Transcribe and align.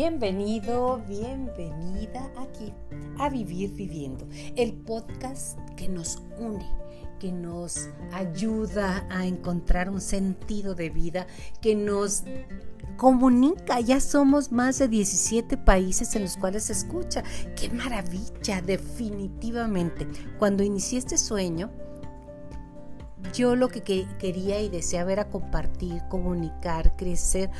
Bienvenido, 0.00 1.02
bienvenida 1.08 2.30
aquí 2.36 2.72
a 3.18 3.28
Vivir 3.28 3.72
Viviendo, 3.72 4.28
el 4.54 4.74
podcast 4.74 5.58
que 5.74 5.88
nos 5.88 6.22
une, 6.38 6.64
que 7.18 7.32
nos 7.32 7.88
ayuda 8.12 9.04
a 9.10 9.26
encontrar 9.26 9.90
un 9.90 10.00
sentido 10.00 10.76
de 10.76 10.90
vida, 10.90 11.26
que 11.60 11.74
nos 11.74 12.22
comunica. 12.96 13.80
Ya 13.80 13.98
somos 13.98 14.52
más 14.52 14.78
de 14.78 14.86
17 14.86 15.56
países 15.56 16.14
en 16.14 16.22
los 16.22 16.36
cuales 16.36 16.66
se 16.66 16.74
escucha. 16.74 17.24
¡Qué 17.56 17.68
maravilla! 17.68 18.62
Definitivamente. 18.64 20.06
Cuando 20.38 20.62
inicié 20.62 21.00
este 21.00 21.18
sueño, 21.18 21.72
yo 23.34 23.56
lo 23.56 23.68
que 23.68 23.82
quería 23.82 24.60
y 24.60 24.68
deseaba 24.68 25.12
era 25.12 25.28
compartir, 25.28 26.02
comunicar, 26.08 26.94
crecer, 26.96 27.50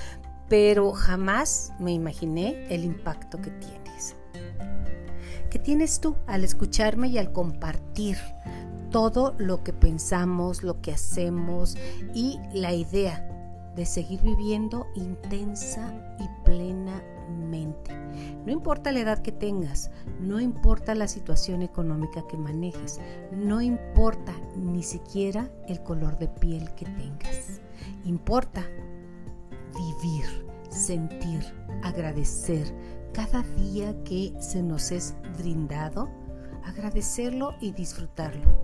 pero 0.48 0.93
jamás 0.93 1.73
me 1.79 1.93
imaginé 1.93 2.66
el 2.70 2.84
impacto 2.84 3.39
que 3.39 3.51
tienes. 3.51 4.16
¿Qué 5.51 5.59
tienes 5.59 6.01
tú 6.01 6.16
al 6.27 6.45
escucharme 6.45 7.09
y 7.09 7.19
al 7.19 7.33
compartir 7.33 8.19
todo 8.91 9.34
lo 9.39 9.62
que 9.62 9.73
pensamos, 9.73 10.62
lo 10.62 10.80
que 10.80 10.92
hacemos 10.92 11.77
y 12.15 12.39
la 12.53 12.73
idea 12.73 13.25
de 13.77 13.87
seguir 13.87 14.20
viviendo 14.23 14.87
intensa 14.95 15.92
y 16.19 16.45
plenamente? 16.45 17.19
No 18.45 18.53
importa 18.53 18.92
la 18.92 19.01
edad 19.01 19.19
que 19.19 19.33
tengas, 19.33 19.91
no 20.20 20.41
importa 20.41 20.95
la 20.95 21.09
situación 21.09 21.62
económica 21.62 22.27
que 22.28 22.37
manejes, 22.37 23.01
no 23.33 23.61
importa 23.61 24.34
ni 24.56 24.83
siquiera 24.83 25.51
el 25.67 25.83
color 25.83 26.19
de 26.19 26.28
piel 26.28 26.75
que 26.75 26.87
tengas. 26.87 27.61
Importa 28.05 28.67
vivir, 29.75 30.47
sentir, 30.79 31.43
agradecer 31.83 32.73
cada 33.12 33.43
día 33.43 33.95
que 34.05 34.33
se 34.41 34.62
nos 34.62 34.93
es 34.93 35.15
brindado, 35.37 36.09
agradecerlo 36.65 37.55
y 37.61 37.73
disfrutarlo. 37.73 38.62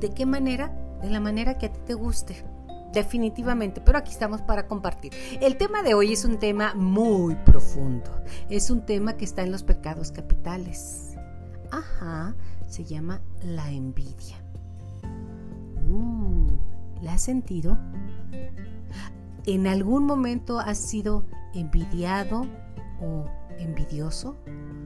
¿De 0.00 0.10
qué 0.10 0.26
manera? 0.26 0.68
De 1.00 1.10
la 1.10 1.20
manera 1.20 1.56
que 1.58 1.66
a 1.66 1.72
ti 1.72 1.80
te 1.86 1.94
guste. 1.94 2.44
Definitivamente, 2.92 3.80
pero 3.80 3.98
aquí 3.98 4.10
estamos 4.10 4.42
para 4.42 4.66
compartir. 4.66 5.12
El 5.40 5.56
tema 5.56 5.82
de 5.82 5.94
hoy 5.94 6.12
es 6.12 6.24
un 6.24 6.38
tema 6.38 6.74
muy 6.74 7.36
profundo. 7.36 8.10
Es 8.48 8.68
un 8.68 8.84
tema 8.84 9.16
que 9.16 9.24
está 9.24 9.42
en 9.42 9.52
los 9.52 9.62
pecados 9.62 10.10
capitales. 10.10 11.14
Ajá, 11.70 12.34
se 12.66 12.84
llama 12.84 13.22
la 13.42 13.70
envidia. 13.70 14.42
Uh, 15.88 16.48
¿La 17.02 17.14
has 17.14 17.22
sentido? 17.22 17.78
¿En 19.46 19.66
algún 19.66 20.04
momento 20.04 20.58
has 20.58 20.78
sido 20.78 21.24
envidiado 21.54 22.46
o 23.00 23.24
envidioso? 23.58 24.36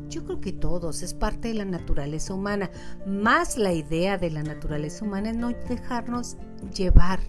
Yo 0.09 0.25
creo 0.25 0.41
que 0.41 0.53
todos, 0.53 1.03
es 1.03 1.15
parte 1.15 1.49
de 1.49 1.55
la 1.55 1.65
naturaleza 1.65 2.35
humana. 2.35 2.71
Más 3.07 3.57
la 3.57 3.73
idea 3.73 4.17
de 4.17 4.31
la 4.31 4.43
naturaleza 4.43 5.05
humana 5.05 5.31
es 5.31 5.37
no 5.37 5.51
dejarnos 5.69 6.37
llevar, 6.75 7.21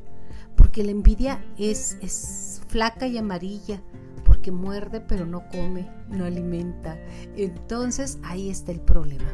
porque 0.55 0.83
la 0.83 0.91
envidia 0.91 1.43
es, 1.57 1.97
es 2.01 2.61
flaca 2.67 3.07
y 3.07 3.17
amarilla, 3.17 3.81
porque 4.23 4.51
muerde 4.51 5.01
pero 5.01 5.25
no 5.25 5.47
come, 5.49 5.89
no 6.09 6.25
alimenta. 6.25 6.99
Entonces 7.35 8.19
ahí 8.23 8.49
está 8.49 8.71
el 8.71 8.81
problema. 8.81 9.31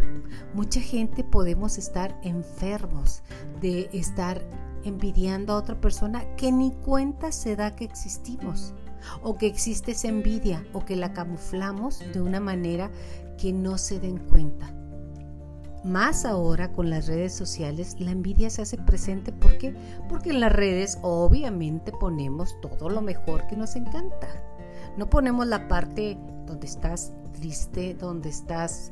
Mucha 0.53 0.79
gente 0.79 1.23
podemos 1.23 1.77
estar 1.77 2.17
enfermos 2.23 3.23
de 3.59 3.89
estar 3.91 4.41
envidiando 4.83 5.53
a 5.53 5.57
otra 5.57 5.79
persona 5.79 6.23
que 6.35 6.51
ni 6.51 6.71
cuenta 6.71 7.31
se 7.31 7.55
da 7.55 7.75
que 7.75 7.85
existimos 7.85 8.73
o 9.23 9.37
que 9.37 9.47
existe 9.47 9.91
esa 9.91 10.07
envidia 10.07 10.65
o 10.73 10.85
que 10.85 10.95
la 10.95 11.13
camuflamos 11.13 11.99
de 12.13 12.21
una 12.21 12.39
manera 12.39 12.91
que 13.37 13.53
no 13.53 13.77
se 13.77 13.99
den 13.99 14.17
cuenta. 14.17 14.73
Más 15.83 16.25
ahora 16.25 16.71
con 16.71 16.91
las 16.91 17.07
redes 17.07 17.33
sociales, 17.33 17.95
la 17.99 18.11
envidia 18.11 18.51
se 18.51 18.61
hace 18.61 18.77
presente 18.77 19.31
¿por 19.31 19.57
qué? 19.57 19.75
porque 20.07 20.29
en 20.29 20.39
las 20.39 20.51
redes 20.51 20.99
obviamente 21.01 21.91
ponemos 21.91 22.55
todo 22.61 22.89
lo 22.89 23.01
mejor 23.01 23.47
que 23.47 23.57
nos 23.57 23.75
encanta. 23.75 24.27
No 24.97 25.09
ponemos 25.09 25.47
la 25.47 25.67
parte 25.67 26.17
donde 26.45 26.67
estás 26.67 27.13
triste, 27.33 27.95
donde 27.95 28.29
estás 28.29 28.91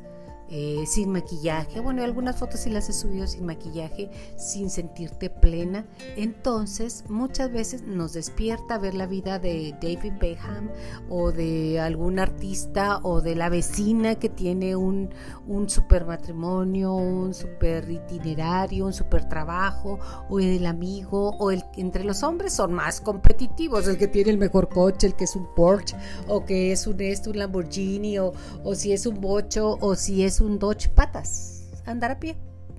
eh, 0.50 0.84
sin 0.86 1.10
maquillaje. 1.10 1.80
Bueno, 1.80 2.02
algunas 2.02 2.36
fotos 2.36 2.60
sí 2.60 2.70
las 2.70 2.88
he 2.88 2.92
subido 2.92 3.26
sin 3.26 3.46
maquillaje, 3.46 4.10
sin 4.36 4.70
sentirte 4.70 5.30
plena. 5.30 5.86
Entonces, 6.16 7.04
muchas 7.08 7.52
veces 7.52 7.82
nos 7.82 8.12
despierta 8.14 8.78
ver 8.78 8.94
la 8.94 9.06
vida 9.06 9.38
de 9.38 9.74
David 9.80 10.14
Beckham 10.20 10.70
o 11.08 11.32
de 11.32 11.80
algún 11.80 12.18
artista 12.18 13.00
o 13.02 13.20
de 13.20 13.36
la 13.36 13.48
vecina 13.48 14.16
que 14.16 14.28
tiene 14.28 14.76
un, 14.76 15.10
un 15.46 15.68
super 15.68 16.04
matrimonio, 16.04 16.94
un 16.94 17.32
super 17.34 17.88
itinerario, 17.90 18.86
un 18.86 18.92
super 18.92 19.28
trabajo, 19.28 19.98
o 20.28 20.38
del 20.38 20.66
amigo, 20.66 21.36
o 21.38 21.50
el 21.50 21.64
entre 21.76 22.04
los 22.04 22.22
hombres 22.22 22.52
son 22.52 22.72
más 22.72 23.00
competitivos, 23.00 23.86
el 23.86 23.98
que 23.98 24.08
tiene 24.08 24.30
el 24.30 24.38
mejor 24.38 24.68
coche, 24.68 25.06
el 25.06 25.14
que 25.14 25.24
es 25.24 25.36
un 25.36 25.46
Porsche, 25.54 25.96
o 26.28 26.44
que 26.44 26.72
es 26.72 26.86
un 26.86 27.00
esto, 27.00 27.30
un 27.30 27.38
Lamborghini, 27.38 28.18
o, 28.18 28.32
o 28.64 28.74
si 28.74 28.92
es 28.92 29.06
un 29.06 29.20
bocho, 29.20 29.78
o 29.80 29.94
si 29.94 30.24
es 30.24 30.39
un 30.40 30.58
Dodge 30.58 30.88
Patas, 30.88 31.70
andar 31.86 32.10
a 32.10 32.20
pie. 32.20 32.36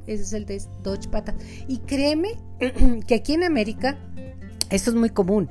Ese 0.07 0.23
es 0.23 0.33
el 0.33 0.45
Dodge 0.83 1.07
Patas. 1.09 1.35
Y 1.67 1.79
créeme 1.79 2.37
que 3.07 3.15
aquí 3.15 3.33
en 3.33 3.43
América 3.43 3.97
esto 4.69 4.89
es 4.89 4.95
muy 4.95 5.09
común, 5.09 5.49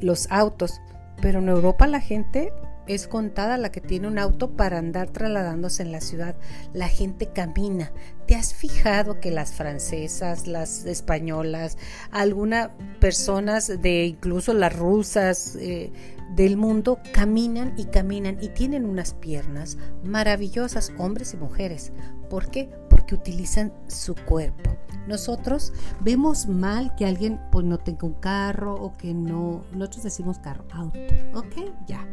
los 0.00 0.30
autos, 0.30 0.80
pero 1.20 1.40
en 1.40 1.48
Europa 1.48 1.86
la 1.86 2.00
gente 2.00 2.52
es 2.86 3.08
contada 3.08 3.56
la 3.56 3.70
que 3.70 3.80
tiene 3.80 4.08
un 4.08 4.18
auto 4.18 4.56
para 4.56 4.78
andar 4.78 5.10
trasladándose 5.10 5.82
en 5.82 5.92
la 5.92 6.00
ciudad. 6.00 6.36
La 6.72 6.88
gente 6.88 7.28
camina. 7.28 7.92
¿Te 8.26 8.34
has 8.34 8.54
fijado 8.54 9.20
que 9.20 9.30
las 9.30 9.52
francesas, 9.52 10.46
las 10.46 10.84
españolas, 10.86 11.76
algunas 12.10 12.70
personas 13.00 13.80
de 13.82 14.06
incluso 14.06 14.54
las 14.54 14.74
rusas, 14.74 15.56
eh, 15.56 15.92
del 16.34 16.56
mundo 16.56 16.98
caminan 17.12 17.74
y 17.76 17.84
caminan 17.84 18.38
y 18.40 18.48
tienen 18.48 18.86
unas 18.86 19.14
piernas 19.14 19.78
maravillosas, 20.02 20.92
hombres 20.98 21.34
y 21.34 21.36
mujeres. 21.36 21.92
¿Por 22.28 22.50
qué? 22.50 22.70
Porque 22.90 23.14
utilizan 23.14 23.72
su 23.86 24.14
cuerpo. 24.14 24.76
Nosotros 25.06 25.72
vemos 26.00 26.46
mal 26.46 26.94
que 26.96 27.04
alguien 27.04 27.40
pues 27.52 27.64
no 27.64 27.78
tenga 27.78 28.06
un 28.06 28.14
carro 28.14 28.74
o 28.74 28.96
que 28.96 29.12
no, 29.12 29.64
nosotros 29.72 30.04
decimos 30.04 30.38
carro, 30.38 30.64
auto, 30.72 30.98
¿ok? 31.34 31.86
Ya. 31.86 32.06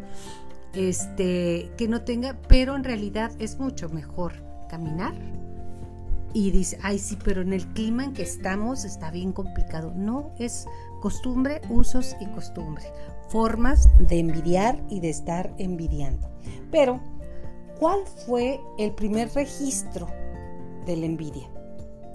Este, 0.73 1.69
que 1.77 1.87
no 1.87 2.03
tenga, 2.03 2.37
pero 2.47 2.75
en 2.75 2.83
realidad 2.83 3.31
es 3.39 3.59
mucho 3.59 3.89
mejor 3.89 4.33
caminar 4.69 5.13
y 6.33 6.51
dice, 6.51 6.77
ay 6.81 6.97
sí, 6.97 7.17
pero 7.23 7.41
en 7.41 7.53
el 7.53 7.67
clima 7.73 8.05
en 8.05 8.13
que 8.13 8.23
estamos 8.23 8.85
está 8.85 9.11
bien 9.11 9.33
complicado. 9.33 9.93
No, 9.95 10.31
es 10.39 10.65
costumbre, 11.01 11.61
usos 11.69 12.15
y 12.19 12.25
costumbre, 12.27 12.85
formas 13.29 13.89
de 13.99 14.19
envidiar 14.19 14.81
y 14.89 14.99
de 14.99 15.09
estar 15.09 15.53
envidiando. 15.57 16.29
Pero, 16.71 17.01
¿cuál 17.79 17.99
fue 18.25 18.61
el 18.77 18.93
primer 18.93 19.33
registro 19.33 20.07
de 20.85 20.95
la 20.95 21.05
envidia? 21.05 21.49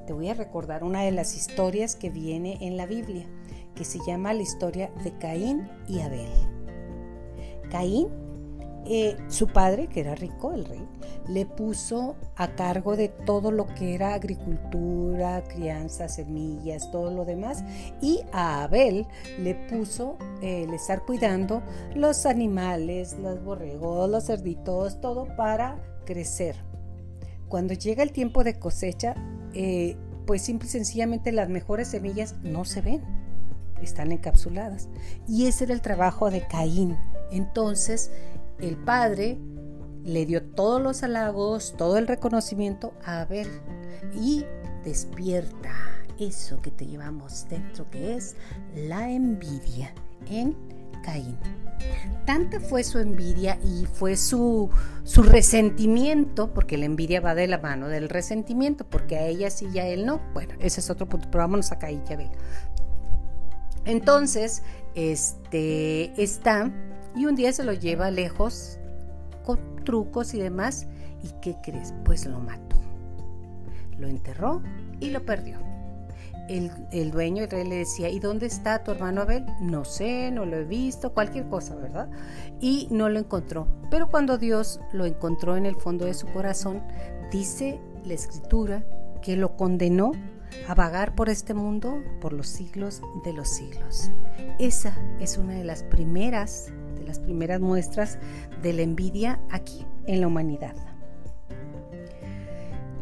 Te 0.06 0.12
voy 0.12 0.28
a 0.28 0.34
recordar 0.34 0.84
una 0.84 1.02
de 1.02 1.10
las 1.10 1.36
historias 1.36 1.96
que 1.96 2.10
viene 2.10 2.58
en 2.60 2.76
la 2.76 2.86
Biblia, 2.86 3.26
que 3.74 3.84
se 3.84 3.98
llama 4.06 4.32
la 4.32 4.42
historia 4.42 4.90
de 5.04 5.12
Caín 5.18 5.68
y 5.88 6.00
Abel. 6.00 6.30
Caín 7.70 8.08
eh, 8.88 9.16
su 9.28 9.48
padre, 9.48 9.88
que 9.88 10.00
era 10.00 10.14
rico, 10.14 10.52
el 10.52 10.64
rey, 10.64 10.86
le 11.28 11.44
puso 11.44 12.14
a 12.36 12.48
cargo 12.54 12.96
de 12.96 13.08
todo 13.08 13.50
lo 13.50 13.66
que 13.66 13.94
era 13.94 14.14
agricultura, 14.14 15.42
crianza, 15.48 16.08
semillas, 16.08 16.90
todo 16.92 17.10
lo 17.10 17.24
demás, 17.24 17.64
y 18.00 18.20
a 18.32 18.62
Abel 18.62 19.06
le 19.40 19.54
puso 19.54 20.16
el 20.40 20.72
estar 20.72 21.04
cuidando 21.04 21.62
los 21.94 22.26
animales, 22.26 23.16
los 23.20 23.42
borregos, 23.42 24.08
los 24.08 24.26
cerditos, 24.26 25.00
todo 25.00 25.26
para 25.36 25.78
crecer. 26.04 26.56
Cuando 27.48 27.74
llega 27.74 28.02
el 28.02 28.12
tiempo 28.12 28.44
de 28.44 28.58
cosecha, 28.58 29.14
eh, 29.54 29.96
pues 30.26 30.42
simple 30.42 30.68
y 30.68 30.70
sencillamente 30.70 31.32
las 31.32 31.48
mejores 31.48 31.88
semillas 31.88 32.36
no 32.42 32.64
se 32.64 32.80
ven, 32.80 33.02
están 33.82 34.12
encapsuladas. 34.12 34.88
Y 35.28 35.46
ese 35.46 35.64
era 35.64 35.74
el 35.74 35.80
trabajo 35.80 36.30
de 36.30 36.46
Caín. 36.46 36.96
Entonces, 37.30 38.10
el 38.60 38.76
padre 38.76 39.38
le 40.04 40.24
dio 40.24 40.42
todos 40.42 40.80
los 40.80 41.02
halagos, 41.02 41.74
todo 41.76 41.98
el 41.98 42.06
reconocimiento 42.06 42.94
a 43.04 43.22
Abel 43.22 43.48
y 44.14 44.44
despierta 44.84 45.72
eso 46.18 46.62
que 46.62 46.70
te 46.70 46.86
llevamos 46.86 47.46
dentro 47.50 47.90
que 47.90 48.14
es 48.14 48.36
la 48.74 49.10
envidia 49.10 49.92
en 50.30 50.56
Caín. 51.02 51.36
Tanta 52.24 52.58
fue 52.58 52.82
su 52.82 52.98
envidia 52.98 53.58
y 53.62 53.86
fue 53.86 54.16
su, 54.16 54.70
su 55.04 55.22
resentimiento, 55.22 56.52
porque 56.52 56.76
la 56.76 56.86
envidia 56.86 57.20
va 57.20 57.34
de 57.34 57.46
la 57.46 57.58
mano 57.58 57.88
del 57.88 58.08
resentimiento, 58.08 58.84
porque 58.84 59.16
a 59.16 59.26
ella 59.26 59.50
sí 59.50 59.68
y 59.72 59.78
a 59.78 59.86
él 59.86 60.06
no. 60.06 60.20
Bueno, 60.32 60.54
ese 60.58 60.80
es 60.80 60.90
otro 60.90 61.08
punto, 61.08 61.28
pero 61.30 61.42
vámonos 61.42 61.70
a 61.70 61.78
Caín 61.78 62.02
y 62.08 62.12
Abel. 62.12 62.30
Entonces, 63.84 64.62
este 64.94 66.20
está 66.20 66.72
Y 67.16 67.26
un 67.26 67.34
día 67.34 67.52
se 67.52 67.64
lo 67.64 67.72
lleva 67.72 68.10
lejos 68.10 68.78
con 69.44 69.58
trucos 69.84 70.34
y 70.34 70.40
demás. 70.40 70.86
¿Y 71.22 71.30
qué 71.40 71.56
crees? 71.62 71.94
Pues 72.04 72.26
lo 72.26 72.38
mató. 72.40 72.76
Lo 73.98 74.06
enterró 74.08 74.62
y 75.00 75.10
lo 75.10 75.24
perdió. 75.24 75.58
El, 76.48 76.70
dueño 77.10 77.42
el 77.42 77.50
rey 77.50 77.66
le 77.66 77.76
decía, 77.76 78.08
¿y 78.08 78.20
dónde 78.20 78.46
está 78.46 78.84
tu 78.84 78.92
hermano 78.92 79.22
Abel? 79.22 79.44
No 79.60 79.84
sé, 79.84 80.30
no 80.30 80.46
lo 80.46 80.56
he 80.56 80.64
visto, 80.64 81.12
cualquier 81.12 81.48
cosa, 81.48 81.74
¿verdad? 81.74 82.08
Y 82.60 82.86
no 82.90 83.08
lo 83.08 83.18
encontró. 83.18 83.66
Pero 83.90 84.08
cuando 84.08 84.38
Dios 84.38 84.80
lo 84.92 85.06
encontró 85.06 85.56
en 85.56 85.66
el 85.66 85.74
fondo 85.74 86.04
de 86.04 86.14
su 86.14 86.28
corazón, 86.28 86.82
dice 87.32 87.80
la 88.04 88.14
escritura 88.14 88.84
que 89.22 89.36
lo 89.36 89.56
condenó 89.56 90.12
a 90.68 90.74
vagar 90.74 91.14
por 91.14 91.28
este 91.28 91.54
mundo 91.54 92.00
por 92.20 92.32
los 92.32 92.46
siglos 92.46 93.02
de 93.24 93.32
los 93.32 93.48
siglos. 93.48 94.10
Esa 94.58 94.96
es 95.20 95.36
una 95.38 95.54
de 95.54 95.64
las 95.64 95.82
primeras, 95.82 96.72
las 97.06 97.18
primeras 97.18 97.60
muestras 97.60 98.18
de 98.62 98.72
la 98.72 98.82
envidia 98.82 99.40
aquí 99.50 99.86
en 100.06 100.20
la 100.20 100.26
humanidad. 100.26 100.74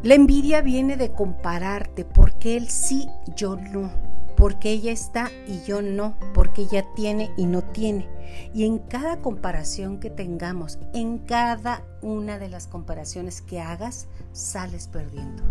La 0.03 0.15
envidia 0.15 0.61
viene 0.61 0.97
de 0.97 1.13
compararte, 1.13 2.05
porque 2.05 2.59
él 2.59 2.69
sí, 2.69 3.09
yo 3.35 3.57
no, 3.57 3.91
porque 4.37 4.71
ella 4.71 4.93
está 4.93 5.31
y 5.47 5.63
yo 5.63 5.81
no, 5.81 6.17
porque 6.35 6.63
ella 6.63 6.85
tiene 6.95 7.31
y 7.39 7.47
no 7.47 7.63
tiene. 7.63 8.09
Y 8.53 8.67
en 8.67 8.79
cada 8.79 9.23
comparación 9.23 10.01
que 10.01 10.11
tengamos, 10.11 10.79
en 10.93 11.19
cada 11.19 11.83
una 12.03 12.39
de 12.39 12.49
las 12.51 12.67
comparaciones 12.67 13.41
que 13.41 13.61
hagas, 13.61 14.07
sales 14.33 14.89
perdiendo. 14.89 15.43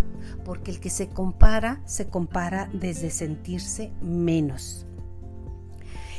Porque 0.46 0.70
el 0.70 0.80
que 0.80 0.92
se 0.92 1.08
compara, 1.10 1.82
se 1.86 2.08
compara 2.08 2.70
desde 2.74 3.10
sentirse 3.10 3.92
menos. 4.02 4.86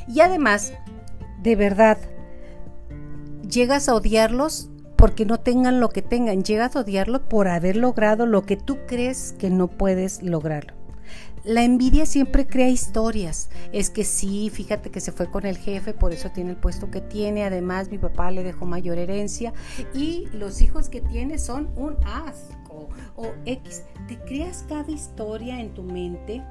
Y 0.08 0.20
además, 0.20 0.72
de 1.42 1.56
verdad, 1.56 1.98
llegas 3.48 3.88
a 3.88 3.94
odiarlos 3.94 4.70
porque 4.96 5.26
no 5.26 5.38
tengan 5.38 5.80
lo 5.80 5.90
que 5.90 6.02
tengan, 6.02 6.44
llegas 6.44 6.76
a 6.76 6.80
odiarlos 6.80 7.22
por 7.22 7.48
haber 7.48 7.76
logrado 7.76 8.26
lo 8.26 8.42
que 8.42 8.56
tú 8.56 8.78
crees 8.86 9.34
que 9.38 9.50
no 9.50 9.68
puedes 9.68 10.22
lograrlo. 10.22 10.74
La 11.44 11.62
envidia 11.62 12.06
siempre 12.06 12.46
crea 12.46 12.70
historias. 12.70 13.50
Es 13.70 13.90
que 13.90 14.04
sí, 14.04 14.50
fíjate 14.50 14.90
que 14.90 15.00
se 15.00 15.12
fue 15.12 15.30
con 15.30 15.44
el 15.44 15.58
jefe, 15.58 15.92
por 15.92 16.14
eso 16.14 16.30
tiene 16.30 16.50
el 16.52 16.56
puesto 16.56 16.90
que 16.90 17.02
tiene. 17.02 17.44
Además, 17.44 17.90
mi 17.90 17.98
papá 17.98 18.30
le 18.30 18.42
dejó 18.42 18.64
mayor 18.64 18.96
herencia 18.96 19.52
y 19.92 20.26
los 20.32 20.62
hijos 20.62 20.88
que 20.88 21.02
tiene 21.02 21.38
son 21.38 21.68
un 21.76 21.96
asco 22.06 22.88
o 23.16 23.32
X. 23.44 23.82
Te 24.08 24.18
creas 24.20 24.64
cada 24.66 24.90
historia 24.90 25.60
en 25.60 25.74
tu 25.74 25.82
mente 25.82 26.42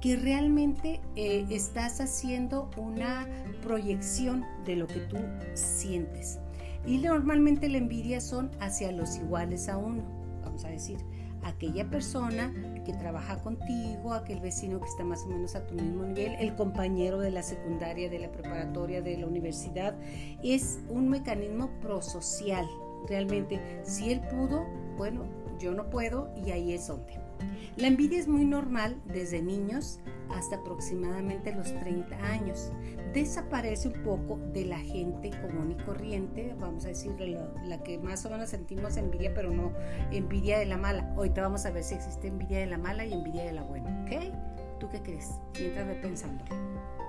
que 0.00 0.16
realmente 0.16 1.00
eh, 1.16 1.46
estás 1.50 2.00
haciendo 2.00 2.70
una 2.76 3.26
proyección 3.62 4.44
de 4.64 4.76
lo 4.76 4.86
que 4.86 5.00
tú 5.00 5.18
sientes. 5.54 6.38
Y 6.86 6.98
normalmente 6.98 7.68
la 7.68 7.78
envidia 7.78 8.20
son 8.20 8.50
hacia 8.60 8.90
los 8.92 9.16
iguales 9.16 9.68
a 9.68 9.76
uno, 9.76 10.02
vamos 10.42 10.64
a 10.64 10.68
decir 10.68 10.98
aquella 11.42 11.88
persona 11.88 12.52
que 12.84 12.92
trabaja 12.92 13.38
contigo, 13.38 14.12
aquel 14.12 14.40
vecino 14.40 14.80
que 14.80 14.86
está 14.86 15.04
más 15.04 15.24
o 15.24 15.28
menos 15.28 15.54
a 15.54 15.66
tu 15.66 15.74
mismo 15.74 16.04
nivel, 16.04 16.34
el 16.38 16.54
compañero 16.54 17.18
de 17.18 17.30
la 17.30 17.42
secundaria, 17.42 18.08
de 18.08 18.18
la 18.18 18.30
preparatoria, 18.30 19.02
de 19.02 19.16
la 19.16 19.26
universidad. 19.26 19.94
Es 20.42 20.80
un 20.88 21.08
mecanismo 21.08 21.70
prosocial. 21.80 22.66
Realmente, 23.08 23.80
si 23.84 24.12
él 24.12 24.20
pudo, 24.30 24.66
bueno, 24.96 25.24
yo 25.58 25.72
no 25.72 25.88
puedo 25.88 26.32
y 26.36 26.50
ahí 26.50 26.72
es 26.72 26.86
donde. 26.86 27.29
La 27.76 27.86
envidia 27.86 28.18
es 28.18 28.28
muy 28.28 28.44
normal 28.44 29.00
desde 29.06 29.40
niños 29.42 30.00
hasta 30.34 30.56
aproximadamente 30.56 31.52
los 31.54 31.72
30 31.80 32.16
años. 32.26 32.72
Desaparece 33.12 33.88
un 33.88 34.02
poco 34.04 34.38
de 34.52 34.64
la 34.64 34.78
gente 34.78 35.30
común 35.42 35.72
y 35.72 35.82
corriente, 35.82 36.54
vamos 36.60 36.84
a 36.84 36.88
decir, 36.88 37.12
la, 37.64 37.82
que 37.82 37.98
más 37.98 38.24
o 38.26 38.30
menos 38.30 38.50
sentimos 38.50 38.96
envidia, 38.96 39.32
pero 39.34 39.50
no 39.50 39.72
envidia 40.12 40.58
de 40.58 40.66
la 40.66 40.76
mala. 40.76 41.12
Ahorita 41.16 41.42
vamos 41.42 41.66
a 41.66 41.70
ver 41.70 41.82
si 41.82 41.94
existe 41.94 42.28
envidia 42.28 42.58
de 42.58 42.66
la 42.66 42.78
mala 42.78 43.04
y 43.04 43.12
envidia 43.12 43.44
de 43.44 43.52
la 43.52 43.62
buena, 43.62 44.04
¿ok? 44.04 44.78
¿Tú 44.78 44.88
qué 44.88 45.00
crees? 45.02 45.30
Mientras 45.58 45.86
ve. 45.86 46.99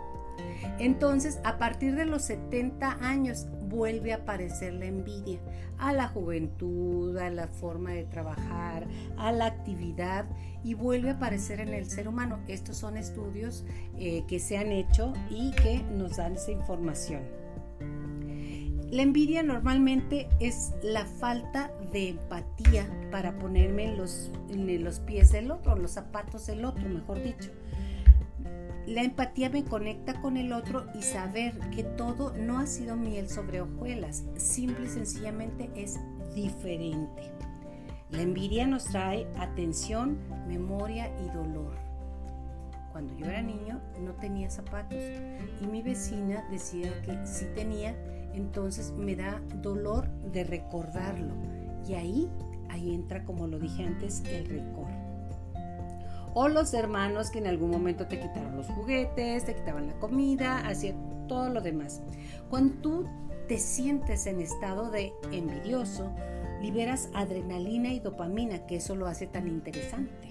Entonces, 0.80 1.40
a 1.44 1.58
partir 1.58 1.96
de 1.96 2.06
los 2.06 2.24
70 2.24 2.98
años 3.02 3.48
vuelve 3.68 4.14
a 4.14 4.18
aparecer 4.18 4.74
la 4.74 4.86
envidia 4.86 5.40
a 5.78 5.94
la 5.94 6.08
juventud, 6.08 7.18
a 7.18 7.30
la 7.30 7.48
forma 7.48 7.92
de 7.92 8.04
trabajar, 8.04 8.86
a 9.18 9.32
la 9.32 9.48
actividad 9.48 10.26
y 10.64 10.76
vuelve 10.76 11.10
a 11.10 11.14
aparecer 11.14 11.60
en 11.60 11.74
el 11.74 11.90
ser 11.90 12.08
humano. 12.08 12.40
Estos 12.48 12.78
son 12.78 12.98
estudios 12.98 13.66
eh, 13.98 14.24
que 14.28 14.40
se 14.40 14.58
han 14.58 14.72
hecho 14.72 15.14
y 15.30 15.52
que 15.52 15.82
nos 15.92 16.18
dan 16.18 16.36
esa 16.36 16.52
información. 16.52 17.22
La 18.92 19.04
envidia 19.04 19.42
normalmente 19.42 20.28
es 20.42 20.74
la 20.84 21.06
falta 21.06 21.72
de 21.94 22.10
empatía 22.10 22.86
para 23.10 23.40
ponerme 23.40 23.86
en 23.86 23.98
los, 23.98 24.32
en 24.50 24.84
los 24.84 25.00
pies 25.00 25.32
del 25.32 25.50
otro, 25.50 25.78
los 25.78 25.92
zapatos 25.92 26.46
del 26.48 26.66
otro, 26.66 26.90
mejor 26.90 27.24
dicho. 27.24 27.52
La 28.92 29.04
empatía 29.04 29.50
me 29.50 29.64
conecta 29.64 30.20
con 30.20 30.36
el 30.36 30.52
otro 30.52 30.86
y 30.94 31.02
saber 31.02 31.58
que 31.74 31.86
todo 31.86 32.34
no 32.36 32.60
ha 32.60 32.68
sido 32.68 32.98
miel 32.98 33.30
sobre 33.30 33.62
hojuelas, 33.62 34.26
simple 34.36 34.84
y 34.84 34.90
sencillamente 34.90 35.70
es 35.78 35.98
diferente. 36.36 37.32
La 38.10 38.22
envidia 38.22 38.68
nos 38.68 38.84
trae 38.84 39.28
atención, 39.38 40.18
memoria 40.46 41.10
y 41.24 41.30
dolor. 41.30 41.74
Cuando 42.92 43.16
yo 43.16 43.28
era 43.28 43.42
niño 43.42 43.80
no 44.02 44.12
tenía 44.16 44.50
zapatos 44.50 45.00
y 45.62 45.68
mi 45.68 45.82
vecina 45.82 46.46
decía 46.52 47.02
que 47.04 47.18
sí 47.26 47.46
tenía, 47.56 47.96
entonces 48.34 48.92
me 48.92 49.16
da 49.16 49.42
dolor 49.62 50.10
de 50.34 50.44
recordarlo. 50.44 51.34
Y 51.88 51.94
ahí, 51.94 52.30
ahí 52.70 52.94
entra, 52.94 53.24
como 53.24 53.48
lo 53.48 53.58
dije 53.58 53.86
antes, 53.86 54.22
el 54.26 54.48
recuerdo 54.48 55.01
o 56.34 56.48
los 56.48 56.74
hermanos 56.74 57.30
que 57.30 57.40
en 57.40 57.48
algún 57.48 57.72
momento 57.72 58.08
te 58.08 58.20
quitaron 58.20 58.56
los 58.56 58.68
juguetes, 58.68 59.46
te 59.46 59.56
quitaban 59.56 59.88
la 59.88 59.94
comida, 60.00 60.60
hacían 60.68 61.28
todo 61.28 61.50
lo 61.50 61.62
demás. 61.62 62.02
Cuando 62.50 62.76
tú 62.82 63.06
te 63.48 63.58
sientes 63.58 64.28
en 64.28 64.42
estado 64.42 64.92
de 64.92 65.14
envidioso, 65.32 66.12
liberas 66.62 67.10
adrenalina 67.14 67.90
y 67.90 68.00
dopamina, 68.00 68.66
que 68.66 68.78
eso 68.78 68.96
lo 68.96 69.08
hace 69.08 69.28
tan 69.28 69.48
interesante. 69.48 70.31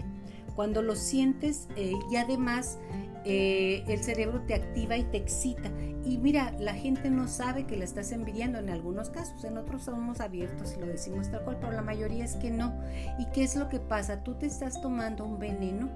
Cuando 0.55 0.83
lo 0.83 0.97
sientes 0.97 1.69
eh, 1.77 1.93
y 2.11 2.17
además 2.17 2.79
eh, 3.25 3.85
el 3.87 4.03
cerebro 4.03 4.41
te 4.43 4.55
activa 4.55 4.97
y 4.97 5.05
te 5.05 5.19
excita. 5.19 5.71
Y 6.05 6.19
mira, 6.19 6.53
la 6.59 6.75
gente 6.75 7.11
no 7.11 7.29
sabe 7.29 7.67
que 7.67 7.77
la 7.77 7.85
estás 7.85 8.13
envidiando 8.13 8.59
en 8.59 8.71
algunos 8.71 9.11
casos, 9.11 9.45
en 9.45 9.59
otros 9.59 9.83
somos 9.83 10.21
abiertos 10.21 10.75
y 10.77 10.81
lo 10.81 10.87
decimos 10.87 11.31
tal 11.31 11.45
cual, 11.45 11.59
pero 11.61 11.73
la 11.73 11.83
mayoría 11.83 12.25
es 12.25 12.37
que 12.37 12.51
no. 12.51 12.75
¿Y 13.19 13.27
qué 13.27 13.45
es 13.45 13.57
lo 13.57 13.69
que 13.69 13.81
pasa? 13.81 14.25
Tú 14.25 14.35
te 14.35 14.47
estás 14.47 14.81
tomando 14.81 15.25
un 15.25 15.39
veneno 15.39 15.91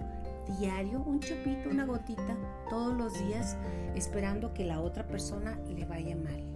diario, 0.58 1.02
un 1.02 1.20
chupito, 1.20 1.70
una 1.70 1.86
gotita, 1.86 2.36
todos 2.68 2.94
los 2.94 3.18
días, 3.26 3.56
esperando 3.94 4.52
que 4.52 4.64
la 4.64 4.80
otra 4.80 5.06
persona 5.06 5.58
le 5.68 5.86
vaya 5.86 6.16
mal. 6.16 6.53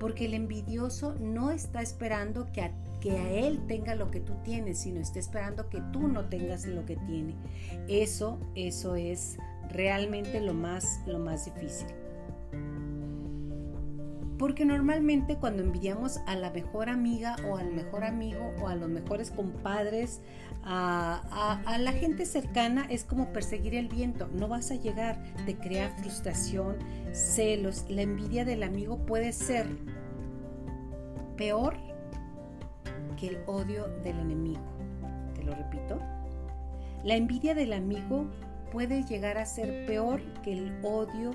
Porque 0.00 0.24
el 0.24 0.34
envidioso 0.34 1.14
no 1.20 1.52
está 1.52 1.80
esperando 1.80 2.50
que 2.50 2.62
a, 2.62 2.72
que 3.00 3.12
a 3.12 3.30
él 3.30 3.60
tenga 3.68 3.94
lo 3.94 4.10
que 4.10 4.18
tú 4.18 4.32
tienes, 4.42 4.80
sino 4.80 4.98
está 4.98 5.20
esperando 5.20 5.68
que 5.68 5.80
tú 5.92 6.08
no 6.08 6.24
tengas 6.28 6.66
lo 6.66 6.84
que 6.84 6.96
tiene. 6.96 7.36
Eso, 7.86 8.40
eso 8.56 8.96
es 8.96 9.36
realmente 9.68 10.40
lo 10.40 10.54
más, 10.54 11.00
lo 11.06 11.20
más 11.20 11.44
difícil. 11.44 11.86
Porque 14.40 14.64
normalmente 14.64 15.36
cuando 15.36 15.62
envidiamos 15.62 16.16
a 16.26 16.34
la 16.34 16.50
mejor 16.50 16.88
amiga 16.88 17.36
o 17.46 17.58
al 17.58 17.74
mejor 17.74 18.04
amigo 18.04 18.40
o 18.62 18.68
a 18.68 18.74
los 18.74 18.88
mejores 18.88 19.30
compadres, 19.30 20.22
a, 20.62 21.76
la 21.78 21.92
gente 21.92 22.26
cercana 22.26 22.86
es 22.90 23.04
como 23.04 23.32
perseguir 23.32 23.74
el 23.74 23.88
viento. 23.88 24.28
No 24.32 24.48
vas 24.48 24.70
a 24.70 24.74
llegar, 24.76 25.22
te 25.46 25.56
crea 25.56 25.90
frustración, 25.98 26.76
celos. 27.12 27.86
La 27.88 28.02
envidia 28.02 28.44
del 28.44 28.62
amigo 28.62 28.98
puede 29.06 29.32
ser 29.32 29.66
peor 31.36 31.76
que 33.18 33.28
el 33.28 33.38
odio 33.46 33.88
del 34.02 34.18
enemigo. 34.18 34.62
Te 35.34 35.42
lo 35.42 35.54
repito. 35.54 35.98
La 37.04 37.16
envidia 37.16 37.54
del 37.54 37.72
amigo 37.72 38.26
puede 38.70 39.04
llegar 39.04 39.38
a 39.38 39.46
ser 39.46 39.86
peor 39.86 40.20
que 40.42 40.52
el 40.52 40.84
odio 40.84 41.32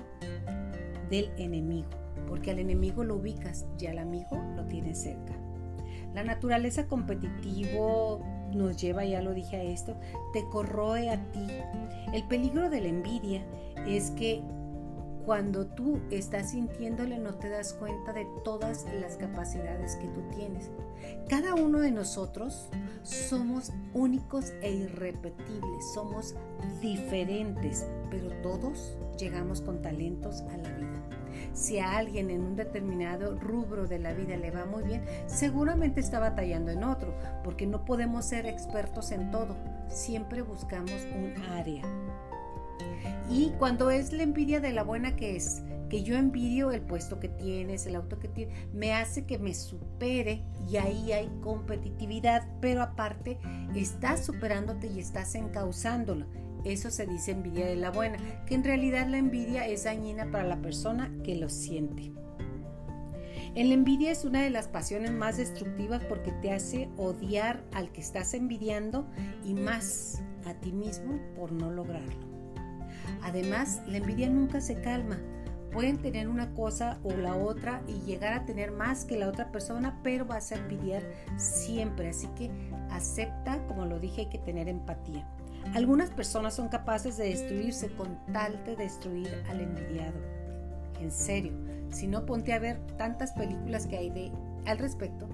del 1.10 1.30
enemigo 1.36 2.06
porque 2.26 2.50
al 2.50 2.58
enemigo 2.58 3.04
lo 3.04 3.16
ubicas 3.16 3.66
y 3.78 3.86
al 3.86 3.98
amigo 3.98 4.42
lo 4.56 4.64
tienes 4.66 5.02
cerca. 5.02 5.34
La 6.14 6.24
naturaleza 6.24 6.86
competitivo 6.86 8.24
nos 8.52 8.76
lleva, 8.76 9.04
ya 9.04 9.20
lo 9.20 9.34
dije 9.34 9.56
a 9.56 9.62
esto, 9.62 9.96
te 10.32 10.48
corroe 10.48 11.10
a 11.10 11.22
ti. 11.32 11.46
El 12.12 12.26
peligro 12.28 12.70
de 12.70 12.80
la 12.80 12.88
envidia 12.88 13.42
es 13.86 14.10
que 14.12 14.42
cuando 15.26 15.66
tú 15.66 15.98
estás 16.10 16.50
sintiéndole 16.50 17.18
no 17.18 17.34
te 17.34 17.48
das 17.48 17.72
cuenta 17.72 18.12
de 18.12 18.26
todas 18.44 18.86
las 19.00 19.16
capacidades 19.16 19.96
que 19.96 20.06
tú 20.06 20.22
tienes. 20.36 20.70
Cada 21.28 21.56
uno 21.56 21.80
de 21.80 21.90
nosotros 21.90 22.68
somos 23.02 23.72
únicos 23.92 24.52
e 24.62 24.72
irrepetibles, 24.72 25.92
somos 25.94 26.36
diferentes, 26.80 27.86
pero 28.08 28.30
todos 28.40 28.96
llegamos 29.18 29.60
con 29.60 29.82
talentos 29.82 30.42
a 30.42 30.56
la 30.58 30.70
vida. 30.76 31.05
Si 31.52 31.78
a 31.78 31.96
alguien 31.96 32.30
en 32.30 32.42
un 32.42 32.56
determinado 32.56 33.38
rubro 33.38 33.86
de 33.86 33.98
la 33.98 34.12
vida 34.12 34.36
le 34.36 34.50
va 34.50 34.64
muy 34.64 34.82
bien, 34.82 35.02
seguramente 35.26 36.00
está 36.00 36.18
batallando 36.18 36.70
en 36.70 36.84
otro, 36.84 37.14
porque 37.44 37.66
no 37.66 37.84
podemos 37.84 38.24
ser 38.24 38.46
expertos 38.46 39.12
en 39.12 39.30
todo. 39.30 39.56
Siempre 39.88 40.42
buscamos 40.42 41.06
un 41.14 41.34
área. 41.52 41.82
Y 43.30 43.50
cuando 43.58 43.90
es 43.90 44.12
la 44.12 44.22
envidia 44.22 44.60
de 44.60 44.72
la 44.72 44.82
buena 44.82 45.16
que 45.16 45.36
es, 45.36 45.62
que 45.88 46.02
yo 46.02 46.16
envidio 46.16 46.72
el 46.72 46.80
puesto 46.80 47.20
que 47.20 47.28
tienes, 47.28 47.86
el 47.86 47.96
auto 47.96 48.18
que 48.18 48.28
tienes, 48.28 48.54
me 48.72 48.92
hace 48.92 49.24
que 49.24 49.38
me 49.38 49.54
supere 49.54 50.42
y 50.68 50.76
ahí 50.76 51.12
hay 51.12 51.28
competitividad, 51.40 52.46
pero 52.60 52.82
aparte 52.82 53.38
estás 53.74 54.24
superándote 54.24 54.88
y 54.88 55.00
estás 55.00 55.34
encauzándolo. 55.34 56.26
Eso 56.66 56.90
se 56.90 57.06
dice 57.06 57.30
envidia 57.30 57.64
de 57.64 57.76
la 57.76 57.92
buena, 57.92 58.18
que 58.44 58.56
en 58.56 58.64
realidad 58.64 59.06
la 59.06 59.18
envidia 59.18 59.68
es 59.68 59.84
dañina 59.84 60.32
para 60.32 60.42
la 60.42 60.60
persona 60.60 61.12
que 61.22 61.36
lo 61.36 61.48
siente. 61.48 62.12
En 63.54 63.68
la 63.68 63.74
envidia 63.74 64.10
es 64.10 64.24
una 64.24 64.42
de 64.42 64.50
las 64.50 64.66
pasiones 64.66 65.12
más 65.12 65.36
destructivas 65.36 66.02
porque 66.08 66.32
te 66.32 66.50
hace 66.50 66.88
odiar 66.96 67.62
al 67.72 67.92
que 67.92 68.00
estás 68.00 68.34
envidiando 68.34 69.06
y 69.44 69.54
más 69.54 70.24
a 70.44 70.54
ti 70.54 70.72
mismo 70.72 71.20
por 71.36 71.52
no 71.52 71.70
lograrlo. 71.70 72.26
Además, 73.22 73.80
la 73.86 73.98
envidia 73.98 74.28
nunca 74.28 74.60
se 74.60 74.80
calma, 74.80 75.20
pueden 75.70 75.98
tener 75.98 76.26
una 76.26 76.52
cosa 76.52 76.98
o 77.04 77.12
la 77.12 77.36
otra 77.36 77.80
y 77.86 78.00
llegar 78.00 78.32
a 78.32 78.44
tener 78.44 78.72
más 78.72 79.04
que 79.04 79.16
la 79.16 79.28
otra 79.28 79.52
persona, 79.52 80.00
pero 80.02 80.26
vas 80.26 80.50
a 80.50 80.56
envidiar 80.56 81.04
siempre. 81.36 82.08
Así 82.08 82.26
que 82.36 82.50
acepta, 82.90 83.64
como 83.68 83.86
lo 83.86 84.00
dije, 84.00 84.22
hay 84.22 84.28
que 84.30 84.38
tener 84.38 84.68
empatía. 84.68 85.30
Algunas 85.74 86.10
personas 86.10 86.54
son 86.54 86.68
capaces 86.68 87.16
de 87.16 87.28
destruirse 87.28 87.88
con 87.88 88.18
tal 88.32 88.64
de 88.64 88.76
destruir 88.76 89.42
al 89.48 89.60
envidiado. 89.60 90.18
En 91.00 91.10
serio, 91.10 91.52
si 91.90 92.06
no 92.06 92.24
ponte 92.24 92.52
a 92.52 92.58
ver 92.58 92.78
tantas 92.96 93.32
películas 93.32 93.86
que 93.86 93.98
hay 93.98 94.10
de 94.10 94.32
al 94.66 94.78
respecto. 94.78 95.28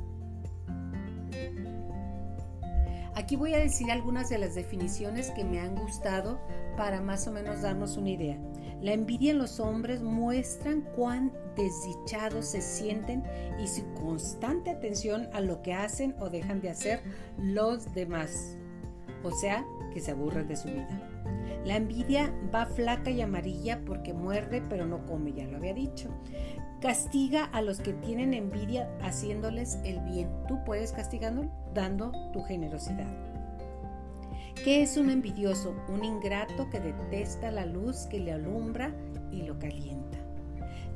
Aquí 3.15 3.37
voy 3.37 3.55
a 3.55 3.59
decir 3.59 3.91
algunas 3.91 4.31
de 4.31 4.39
las 4.39 4.55
definiciones 4.55 5.31
que 5.31 5.45
me 5.45 5.61
han 5.61 5.77
gustado 5.77 6.41
para 6.77 7.01
más 7.01 7.27
o 7.29 7.33
menos 7.33 7.61
darnos 7.61 7.97
una 7.97 8.11
idea. 8.11 8.39
La 8.81 8.95
envidia 8.95 9.31
en 9.31 9.39
los 9.39 9.61
hombres 9.61 10.03
muestran 10.03 10.81
cuán 10.97 11.31
desdichados 11.57 12.47
se 12.47 12.62
sienten 12.62 13.23
y 13.62 13.69
su 13.69 13.85
constante 13.95 14.71
atención 14.71 15.29
a 15.33 15.41
lo 15.41 15.62
que 15.62 15.75
hacen 15.75 16.17
o 16.19 16.31
dejan 16.31 16.61
de 16.61 16.71
hacer 16.71 17.01
los 17.39 17.95
demás. 17.95 18.57
O 19.25 19.31
sea, 19.31 19.64
que 19.93 20.00
se 20.00 20.11
aburren 20.11 20.49
de 20.49 20.57
su 20.57 20.69
vida. 20.69 20.88
La 21.64 21.76
envidia 21.76 22.35
va 22.52 22.67
flaca 22.67 23.11
y 23.11 23.21
amarilla 23.21 23.81
porque 23.85 24.12
muerde 24.12 24.62
pero 24.69 24.87
no 24.87 25.07
come, 25.07 25.33
ya 25.33 25.47
lo 25.47 25.59
había 25.59 25.75
dicho. 25.75 26.09
Castiga 26.81 27.45
a 27.45 27.62
los 27.62 27.79
que 27.79 27.93
tienen 27.93 28.35
envidia 28.35 28.91
haciéndoles 29.00 29.79
el 29.85 30.00
bien. 30.00 30.29
Tú 30.49 30.59
puedes 30.64 30.93
castigarlo 30.93 31.49
dando 31.73 32.11
tu 32.33 32.43
generosidad. 32.43 33.07
¿Qué 34.64 34.83
es 34.83 34.97
un 34.97 35.11
envidioso? 35.11 35.75
Un 35.88 36.05
ingrato 36.05 36.69
que 36.71 36.81
detesta 36.81 37.50
la 37.50 37.67
luz 37.67 38.07
que 38.07 38.19
le 38.19 38.33
alumbra 38.33 38.93
y 39.31 39.43
lo 39.43 39.59
calienta. 39.59 40.19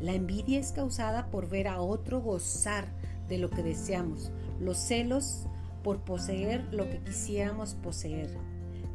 La 0.00 0.12
envidia 0.12 0.59
es 0.59 0.73
causada 0.73 1.26
por 1.30 1.49
ver 1.49 1.68
a 1.68 1.80
otro 1.80 2.21
gozar 2.21 2.87
de 3.28 3.38
lo 3.38 3.50
que 3.50 3.62
deseamos, 3.62 4.30
los 4.61 4.78
celos 4.78 5.49
por 5.87 6.00
poseer 6.00 6.66
lo 6.73 6.90
que 6.90 6.99
quisiéramos 6.99 7.76
poseer. 7.76 8.28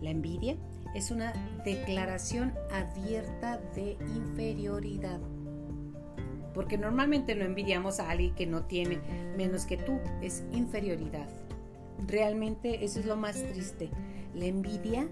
La 0.01 0.09
envidia 0.09 0.57
es 0.93 1.09
una 1.09 1.31
declaración 1.63 2.53
abierta 2.69 3.61
de 3.73 3.93
inferioridad. 4.13 5.21
Porque 6.53 6.77
normalmente 6.77 7.33
no 7.33 7.45
envidiamos 7.45 8.01
a 8.01 8.09
alguien 8.09 8.35
que 8.35 8.45
no 8.45 8.65
tiene 8.65 8.99
menos 9.37 9.65
que 9.65 9.77
tú, 9.77 10.01
es 10.21 10.43
inferioridad. 10.51 11.29
Realmente 12.07 12.83
eso 12.83 12.99
es 12.99 13.05
lo 13.05 13.15
más 13.15 13.41
triste. 13.41 13.89
La 14.35 14.47
envidia 14.47 15.07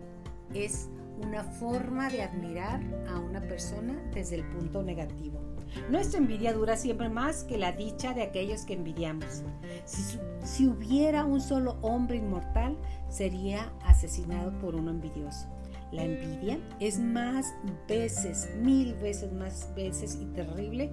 es 0.53 0.89
una 1.23 1.45
forma 1.45 2.09
de 2.09 2.23
admirar 2.23 2.81
a 3.07 3.19
una 3.19 3.39
persona 3.39 3.97
desde 4.13 4.35
el 4.35 4.43
punto 4.49 4.83
negativo. 4.83 5.48
Nuestra 5.89 6.19
envidia 6.19 6.53
dura 6.53 6.77
siempre 6.77 7.09
más 7.09 7.43
que 7.43 7.57
la 7.57 7.71
dicha 7.71 8.13
de 8.13 8.23
aquellos 8.23 8.63
que 8.63 8.73
envidiamos. 8.73 9.43
Si, 9.85 10.67
hubiera 10.67 11.25
un 11.25 11.41
solo 11.41 11.77
hombre 11.81 12.17
inmortal, 12.17 12.77
sería 13.09 13.71
asesinado 13.85 14.51
por 14.59 14.75
uno 14.75 14.91
envidioso. 14.91 15.47
La 15.91 16.03
envidia 16.03 16.59
es 16.79 16.99
más 16.99 17.53
veces, 17.87 18.49
mil 18.61 18.93
veces 18.95 19.31
más 19.33 19.73
veces 19.75 20.17
y 20.21 20.25
terrible 20.25 20.91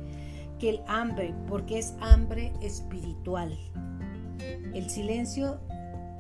que 0.59 0.71
el 0.71 0.81
hambre, 0.87 1.35
porque 1.49 1.79
es 1.79 1.95
hambre 2.01 2.53
espiritual. 2.63 3.57
El 4.73 4.89
silencio 4.89 5.61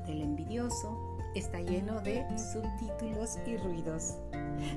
del 0.06 0.20
envidioso 0.20 1.05
está 1.38 1.60
lleno 1.60 2.00
de 2.00 2.24
subtítulos 2.38 3.38
y 3.46 3.56
ruidos. 3.56 4.16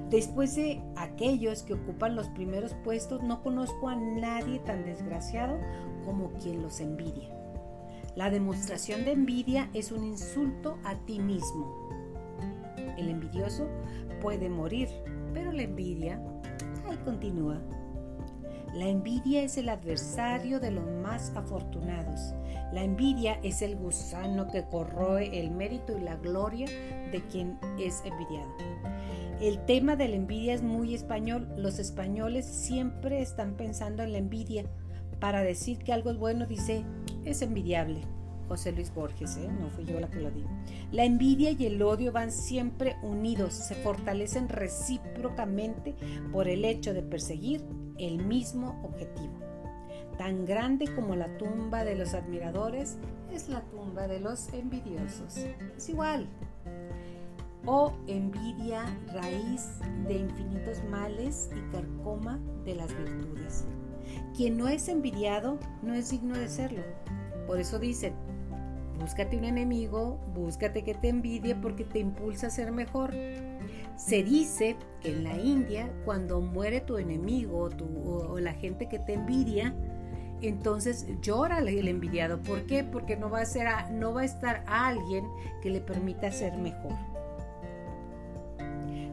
Después 0.10 0.56
de 0.56 0.82
aquellos 0.96 1.64
que 1.64 1.74
ocupan 1.74 2.16
los 2.16 2.28
primeros 2.30 2.74
puestos, 2.84 3.24
no 3.24 3.42
conozco 3.42 3.90
a 3.90 3.96
nadie 3.96 4.60
tan 4.60 4.84
desgraciado 4.86 5.58
como 6.06 6.32
quien 6.34 6.62
los 6.62 6.80
envidia. 6.80 7.30
La 8.16 8.30
demostración 8.30 9.06
de 9.06 9.12
envidia 9.12 9.70
es 9.74 9.92
un 9.92 10.04
insulto 10.04 10.78
a 10.84 10.96
ti 11.06 11.20
mismo. 11.20 11.90
El 12.98 13.10
envidioso 13.10 13.68
puede 14.22 14.50
morir, 14.50 14.90
pero 15.34 15.52
la 15.52 15.64
envidia 15.64 16.22
ahí 16.90 16.98
continúa. 17.06 17.62
La 18.74 18.88
envidia 18.88 19.42
es 19.42 19.58
el 19.58 19.68
adversario 19.70 20.60
de 20.60 20.72
los 20.72 20.86
más 20.86 21.32
afortunados. 21.36 22.36
La 22.72 22.84
envidia 22.84 23.40
es 23.42 23.64
el 23.64 23.76
gusano 23.76 24.48
que 24.48 24.64
corroe 24.66 25.40
el 25.40 25.50
mérito 25.50 25.98
y 25.98 26.02
la 26.02 26.18
gloria 26.18 26.68
de 27.12 27.22
quien 27.32 27.58
es 27.80 28.04
envidiado. 28.06 28.50
El 29.42 29.66
tema 29.66 29.96
de 29.96 30.08
la 30.10 30.18
envidia 30.18 30.54
es 30.54 30.62
muy 30.62 30.94
español. 30.94 31.48
Los 31.58 31.80
españoles 31.80 32.46
siempre 32.46 33.22
están 33.22 33.56
pensando 33.56 34.04
en 34.04 34.12
la 34.12 34.20
envidia. 34.20 34.66
Para 35.20 35.42
decir 35.42 35.80
que 35.80 35.92
algo 35.92 36.12
es 36.12 36.18
bueno, 36.18 36.46
dice, 36.46 36.84
es 37.26 37.42
envidiable. 37.42 38.02
José 38.50 38.72
Luis 38.72 38.92
Borges, 38.94 39.38
¿eh? 39.38 39.48
no 39.62 39.70
fui 39.70 39.86
yo 39.86 40.00
la 40.00 40.10
que 40.10 40.20
lo 40.20 40.32
digo. 40.32 40.50
La 40.92 41.06
envidia 41.06 41.52
y 41.52 41.68
el 41.68 41.80
odio 41.84 42.12
van 42.12 42.32
siempre 42.32 42.98
unidos, 43.04 43.54
se 43.54 43.76
fortalecen 43.76 44.50
recíprocamente 44.50 45.96
por 46.32 46.48
el 46.48 46.66
hecho 46.66 46.94
de 46.96 47.04
perseguir 47.04 47.64
el 48.00 48.26
mismo 48.26 48.82
objetivo. 48.84 49.40
Tan 50.18 50.46
grande 50.46 50.94
como 50.94 51.16
la 51.16 51.38
tumba 51.38 51.86
de 51.86 51.96
los 51.96 52.16
admiradores 52.16 52.98
es 53.32 53.50
la 53.50 53.62
tumba 53.62 54.08
de 54.08 54.20
los 54.20 54.52
envidiosos. 54.52 55.38
Es 55.78 55.88
igual. 55.88 56.28
O 57.66 57.94
envidia, 58.08 58.84
raíz 59.14 59.80
de 60.08 60.18
infinitos 60.18 60.84
males 60.90 61.52
y 61.56 61.72
carcoma 61.72 62.40
de 62.66 62.76
las 62.76 62.90
virtudes. 62.98 63.66
Quien 64.36 64.58
no 64.58 64.68
es 64.68 64.88
envidiado 64.88 65.60
no 65.84 65.94
es 65.94 66.10
digno 66.10 66.36
de 66.36 66.48
serlo. 66.48 66.82
Por 67.46 67.60
eso 67.60 67.80
dicen, 67.80 68.14
búscate 69.00 69.38
un 69.38 69.46
enemigo, 69.46 70.20
búscate 70.34 70.84
que 70.84 70.94
te 70.94 71.10
envidie 71.10 71.56
porque 71.56 71.84
te 71.84 72.00
impulsa 72.00 72.48
a 72.48 72.50
ser 72.50 72.72
mejor. 72.72 73.14
Se 73.96 74.24
dice 74.24 74.76
que 75.02 75.12
en 75.12 75.24
la 75.24 75.38
India, 75.38 75.92
cuando 76.06 76.42
muere 76.42 76.82
tu 76.82 76.98
enemigo 76.98 77.70
o, 78.30 78.40
la 78.40 78.54
gente 78.54 78.88
que 78.88 79.00
te 79.00 79.14
envidia, 79.14 79.74
entonces 80.42 81.08
llora 81.22 81.60
el 81.60 81.88
envidiado. 81.88 82.42
¿Por 82.42 82.66
qué? 82.66 82.84
Porque 82.84 83.18
no 83.18 83.30
va 83.30 83.42
a, 83.42 83.46
ser 83.46 83.68
no 83.92 84.14
va 84.14 84.22
a 84.22 84.26
estar 84.26 84.64
alguien 84.68 85.26
que 85.62 85.70
le 85.70 85.82
permita 85.82 86.32
ser 86.32 86.58
mejor. 86.58 86.94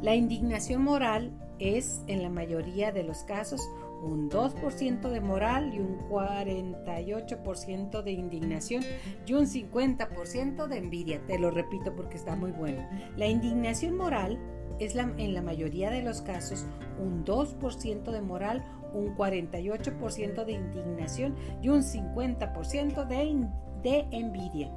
La 0.02 0.14
indignación 0.14 0.82
moral 0.82 1.32
es, 1.58 2.02
en 2.06 2.22
la 2.22 2.28
mayoría 2.28 2.92
de 2.92 3.02
los 3.02 3.24
casos, 3.24 3.60
un 4.02 4.30
2% 4.30 5.08
de 5.08 5.20
moral 5.20 5.74
y 5.74 5.78
un 5.78 5.98
48% 6.08 8.02
de 8.02 8.12
indignación 8.12 8.82
y 9.26 9.32
un 9.32 9.46
50% 9.46 10.66
de 10.66 10.78
envidia. 10.78 11.20
Te 11.26 11.38
lo 11.38 11.50
repito 11.50 11.94
porque 11.94 12.16
está 12.16 12.36
muy 12.36 12.52
bueno. 12.52 12.86
La 13.16 13.26
indignación 13.26 13.96
moral 13.96 14.38
es 14.78 14.94
en 14.94 15.34
la 15.34 15.42
mayoría 15.42 15.90
de 15.90 16.02
los 16.02 16.20
casos 16.20 16.66
un 16.98 17.24
2% 17.24 18.10
de 18.10 18.20
moral, 18.20 18.64
un 18.92 19.16
48% 19.16 20.44
de 20.44 20.52
indignación 20.52 21.34
y 21.62 21.68
un 21.68 21.82
50% 21.82 23.06
de, 23.06 23.48
de 23.82 24.06
envidia. 24.10 24.70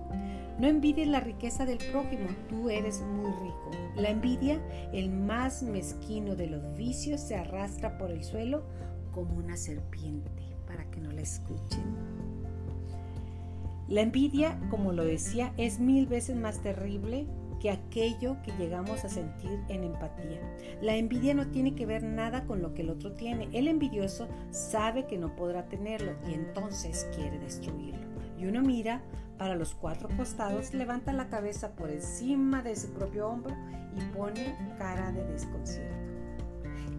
No 0.57 0.67
envidies 0.67 1.07
la 1.07 1.21
riqueza 1.21 1.65
del 1.65 1.77
prójimo, 1.77 2.27
tú 2.49 2.69
eres 2.69 3.01
muy 3.01 3.31
rico. 3.31 3.71
La 3.95 4.09
envidia, 4.09 4.61
el 4.91 5.09
más 5.09 5.63
mezquino 5.63 6.35
de 6.35 6.47
los 6.47 6.75
vicios, 6.75 7.21
se 7.21 7.37
arrastra 7.37 7.97
por 7.97 8.11
el 8.11 8.23
suelo 8.25 8.63
como 9.11 9.35
una 9.35 9.57
serpiente 9.57 10.43
para 10.67 10.89
que 10.91 11.01
no 11.01 11.11
la 11.11 11.21
escuchen. 11.21 11.83
La 13.87 14.01
envidia, 14.01 14.59
como 14.69 14.93
lo 14.93 15.03
decía, 15.03 15.51
es 15.57 15.79
mil 15.79 16.05
veces 16.05 16.35
más 16.35 16.59
terrible 16.59 17.25
que 17.59 17.71
aquello 17.71 18.37
que 18.43 18.51
llegamos 18.53 19.03
a 19.03 19.09
sentir 19.09 19.59
en 19.67 19.83
empatía. 19.83 20.39
La 20.81 20.95
envidia 20.95 21.33
no 21.33 21.47
tiene 21.47 21.75
que 21.75 21.85
ver 21.85 22.03
nada 22.03 22.45
con 22.45 22.61
lo 22.61 22.73
que 22.73 22.83
el 22.83 22.89
otro 22.89 23.13
tiene. 23.13 23.49
El 23.51 23.67
envidioso 23.67 24.27
sabe 24.51 25.07
que 25.07 25.17
no 25.17 25.35
podrá 25.35 25.67
tenerlo 25.67 26.13
y 26.29 26.33
entonces 26.33 27.07
quiere 27.15 27.39
destruirlo. 27.39 28.07
Y 28.37 28.45
uno 28.45 28.61
mira 28.61 29.01
para 29.37 29.55
los 29.55 29.73
cuatro 29.73 30.09
costados, 30.17 30.73
levanta 30.73 31.13
la 31.13 31.29
cabeza 31.29 31.75
por 31.75 31.89
encima 31.89 32.61
de 32.61 32.75
su 32.75 32.91
propio 32.93 33.27
hombro 33.27 33.55
y 33.95 34.15
pone 34.15 34.55
cara 34.77 35.11
de 35.11 35.23
desconcierto. 35.25 35.98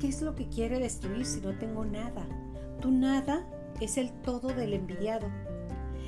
¿Qué 0.01 0.09
es 0.09 0.23
lo 0.23 0.35
que 0.35 0.49
quiere 0.49 0.79
destruir 0.79 1.27
si 1.27 1.43
no 1.43 1.59
tengo 1.59 1.85
nada? 1.85 2.27
Tu 2.81 2.91
nada 2.91 3.47
es 3.83 3.99
el 3.99 4.11
todo 4.23 4.49
del 4.49 4.73
envidiado. 4.73 5.29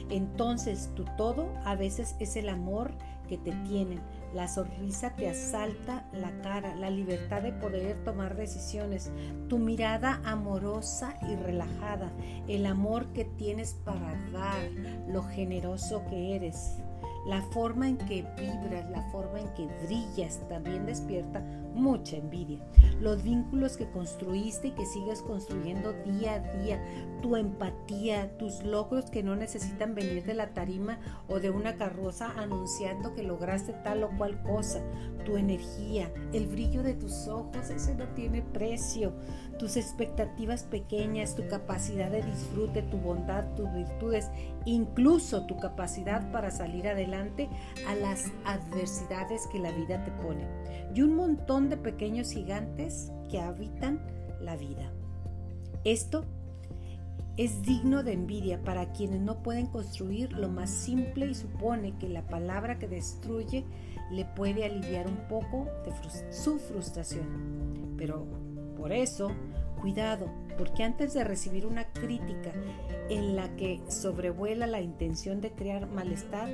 Entonces 0.09 0.91
tu 0.95 1.05
todo 1.19 1.53
a 1.67 1.77
veces 1.77 2.17
es 2.19 2.37
el 2.37 2.49
amor 2.49 2.95
que 3.29 3.37
te 3.37 3.53
tienen, 3.67 4.01
la 4.35 4.49
sonrisa 4.49 5.15
te 5.15 5.29
asalta 5.29 6.09
la 6.15 6.33
cara, 6.41 6.75
la 6.75 6.89
libertad 6.89 7.43
de 7.43 7.53
poder 7.53 8.03
tomar 8.03 8.35
decisiones, 8.35 9.11
tu 9.49 9.59
mirada 9.59 10.23
amorosa 10.25 11.15
y 11.29 11.37
relajada, 11.37 12.11
el 12.49 12.65
amor 12.65 13.13
que 13.13 13.27
tienes 13.27 13.75
para 13.85 14.15
dar, 14.33 14.71
lo 15.07 15.23
generoso 15.23 16.03
que 16.09 16.35
eres. 16.35 16.79
La 17.27 17.41
forma 17.53 17.89
en 17.89 17.99
que 17.99 18.23
vibras, 18.37 18.91
la 18.91 19.03
forma 19.13 19.41
en 19.41 19.49
que 19.55 19.69
brillas 19.87 20.41
también 20.49 20.87
despierta 20.87 21.41
mucha 21.75 22.17
envidia. 22.17 22.59
Los 23.01 23.23
vínculos 23.23 23.77
que 23.77 23.91
construiste 23.91 24.69
y 24.69 24.71
que 24.73 24.87
sigues 24.87 25.23
construyendo 25.23 25.93
día 26.05 26.35
a 26.35 26.63
día, 26.63 26.83
tu 27.23 27.37
empatía, 27.37 28.37
tus 28.39 28.63
logros 28.63 29.11
que 29.11 29.23
no 29.23 29.37
necesitan 29.37 29.95
venir 29.95 30.25
de 30.25 30.35
la 30.35 30.55
tarima 30.55 30.99
o 31.29 31.41
de 31.41 31.51
una 31.51 31.77
carroza 31.77 32.33
anunciando 32.37 33.15
que 33.15 33.23
lograste 33.23 33.73
tal 33.73 34.05
o 34.05 34.11
cual 34.17 34.43
cosa, 34.43 34.83
tu 35.25 35.37
energía, 35.37 36.13
el 36.33 36.47
brillo 36.47 36.83
de 36.83 36.95
tus 36.95 37.29
ojos, 37.29 37.71
ese 37.71 37.95
no 37.95 38.07
tiene 38.09 38.43
precio, 38.43 39.13
tus 39.59 39.77
expectativas 39.77 40.65
pequeñas, 40.65 41.37
tu 41.37 41.47
capacidad 41.47 42.11
de 42.11 42.23
disfrute, 42.23 42.83
tu 42.83 42.99
bondad, 42.99 43.45
tus 43.55 43.73
virtudes, 43.73 44.31
incluso 44.65 45.47
tu 45.47 45.57
capacidad 45.59 46.31
para 46.33 46.51
salir 46.51 46.89
adelante 46.89 47.49
a 47.89 47.95
las 47.95 48.33
adversidades 48.45 49.47
que 49.47 49.59
la 49.59 49.71
vida 49.71 50.05
te 50.05 50.11
pone. 50.23 50.47
Y 50.95 51.03
un 51.03 51.15
montón 51.15 51.62
de 51.69 51.77
pequeños 51.77 52.33
gigantes 52.33 53.11
que 53.31 53.41
habitan 53.41 54.01
la 54.41 54.57
vida. 54.57 54.93
Esto 55.85 56.25
es 57.37 57.63
digno 57.63 58.03
de 58.03 58.13
envidia 58.13 58.63
para 58.63 58.93
quienes 58.93 59.21
no 59.21 59.43
pueden 59.43 59.67
construir 59.67 60.33
lo 60.33 60.49
más 60.49 60.71
simple 60.71 61.27
y 61.27 61.35
supone 61.35 61.97
que 61.99 62.09
la 62.09 62.27
palabra 62.27 62.79
que 62.79 62.89
destruye 62.89 63.65
le 64.11 64.25
puede 64.25 64.65
aliviar 64.65 65.07
un 65.07 65.29
poco 65.29 65.67
de 65.85 66.33
su 66.33 66.59
frustración. 66.59 67.95
Pero 67.97 68.27
por 68.77 68.93
eso, 68.93 69.31
cuidado, 69.81 70.27
porque 70.59 70.85
antes 70.85 71.15
de 71.15 71.25
recibir 71.25 71.67
una 71.67 71.85
crítica 71.93 72.53
en 73.09 73.35
la 73.37 73.55
que 73.57 73.81
sobrevuela 73.89 74.67
la 74.67 74.81
intención 74.81 75.41
de 75.41 75.53
crear 75.53 75.89
malestar, 75.89 76.49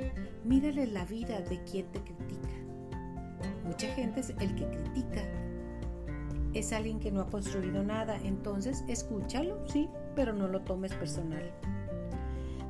mírale 0.45 0.87
la 0.87 1.05
vida 1.05 1.41
de 1.41 1.63
quien 1.63 1.85
te 1.87 1.99
critica. 2.01 2.48
Mucha 3.69 3.87
gente 3.89 4.21
es 4.21 4.31
el 4.31 4.55
que 4.55 4.65
critica. 4.65 5.21
Es 6.55 6.73
alguien 6.73 6.99
que 6.99 7.11
no 7.11 7.21
ha 7.21 7.29
construido 7.29 7.83
nada, 7.83 8.17
entonces 8.23 8.83
escúchalo, 8.87 9.63
sí, 9.67 9.87
pero 10.15 10.33
no 10.33 10.47
lo 10.47 10.61
tomes 10.61 10.91
personal. 10.95 11.51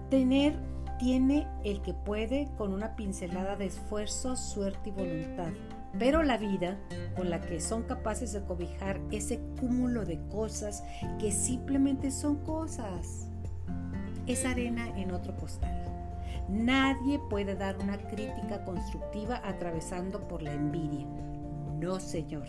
Tener 0.10 0.60
tiene 1.00 1.48
el 1.63 1.82
que 1.82 1.94
puede 1.94 2.50
con 2.58 2.74
una 2.74 2.98
pincelada 2.98 3.56
de 3.56 3.68
esfuerzo, 3.68 4.36
suerte 4.36 4.89
y 4.89 4.91
voluntad. 4.91 5.53
Pero 5.98 6.22
la 6.22 6.38
vida 6.38 6.77
con 7.15 7.29
la 7.29 7.39
que 7.39 7.62
son 7.62 7.84
capaces 7.84 8.34
de 8.34 8.44
cobijar 8.44 9.00
ese 9.10 9.39
cúmulo 9.58 10.03
de 10.03 10.20
cosas 10.27 10.84
que 11.18 11.32
simplemente 11.32 12.12
son 12.12 12.44
cosas 12.44 13.30
es 14.28 14.43
arena 14.43 14.89
en 15.00 15.12
otro 15.12 15.34
costal. 15.38 15.99
Nadie 16.50 17.20
puede 17.20 17.56
dar 17.56 17.78
una 17.78 18.00
crítica 18.00 18.66
constructiva 18.66 19.40
atravesando 19.44 20.28
por 20.28 20.42
la 20.42 20.52
envidia. 20.52 21.06
No, 21.80 22.00
señor. 22.00 22.48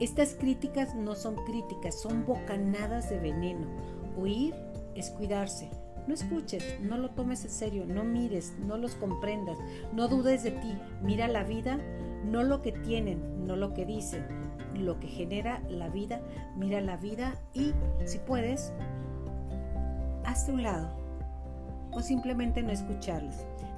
Estas 0.00 0.34
críticas 0.34 0.94
no 0.94 1.14
son 1.14 1.36
críticas, 1.44 2.00
son 2.00 2.24
bocanadas 2.24 3.10
de 3.10 3.18
veneno. 3.18 3.66
Oír 4.16 4.54
es 4.94 5.10
cuidarse. 5.10 5.68
No 6.06 6.14
escuches, 6.14 6.80
no 6.80 6.96
lo 6.96 7.10
tomes 7.10 7.44
en 7.44 7.50
serio, 7.50 7.84
no 7.86 8.02
mires, 8.02 8.54
no 8.66 8.78
los 8.78 8.94
comprendas, 8.94 9.58
no 9.92 10.08
dudes 10.08 10.42
de 10.42 10.52
ti. 10.52 10.78
Mira 11.02 11.28
la 11.28 11.44
vida, 11.44 11.78
no 12.24 12.42
lo 12.44 12.62
que 12.62 12.72
tienen, 12.72 13.46
no 13.46 13.56
lo 13.56 13.74
que 13.74 13.84
dicen, 13.84 14.24
lo 14.74 14.98
que 15.00 15.08
genera 15.08 15.62
la 15.68 15.90
vida. 15.90 16.22
Mira 16.56 16.80
la 16.80 16.96
vida 16.96 17.34
y, 17.52 17.74
si 18.06 18.18
puedes, 18.20 18.72
hazte 20.24 20.50
un 20.50 20.62
lado 20.62 20.97
o 21.92 22.00
simplemente 22.00 22.62
no 22.62 22.70
escucharlos. 22.70 23.36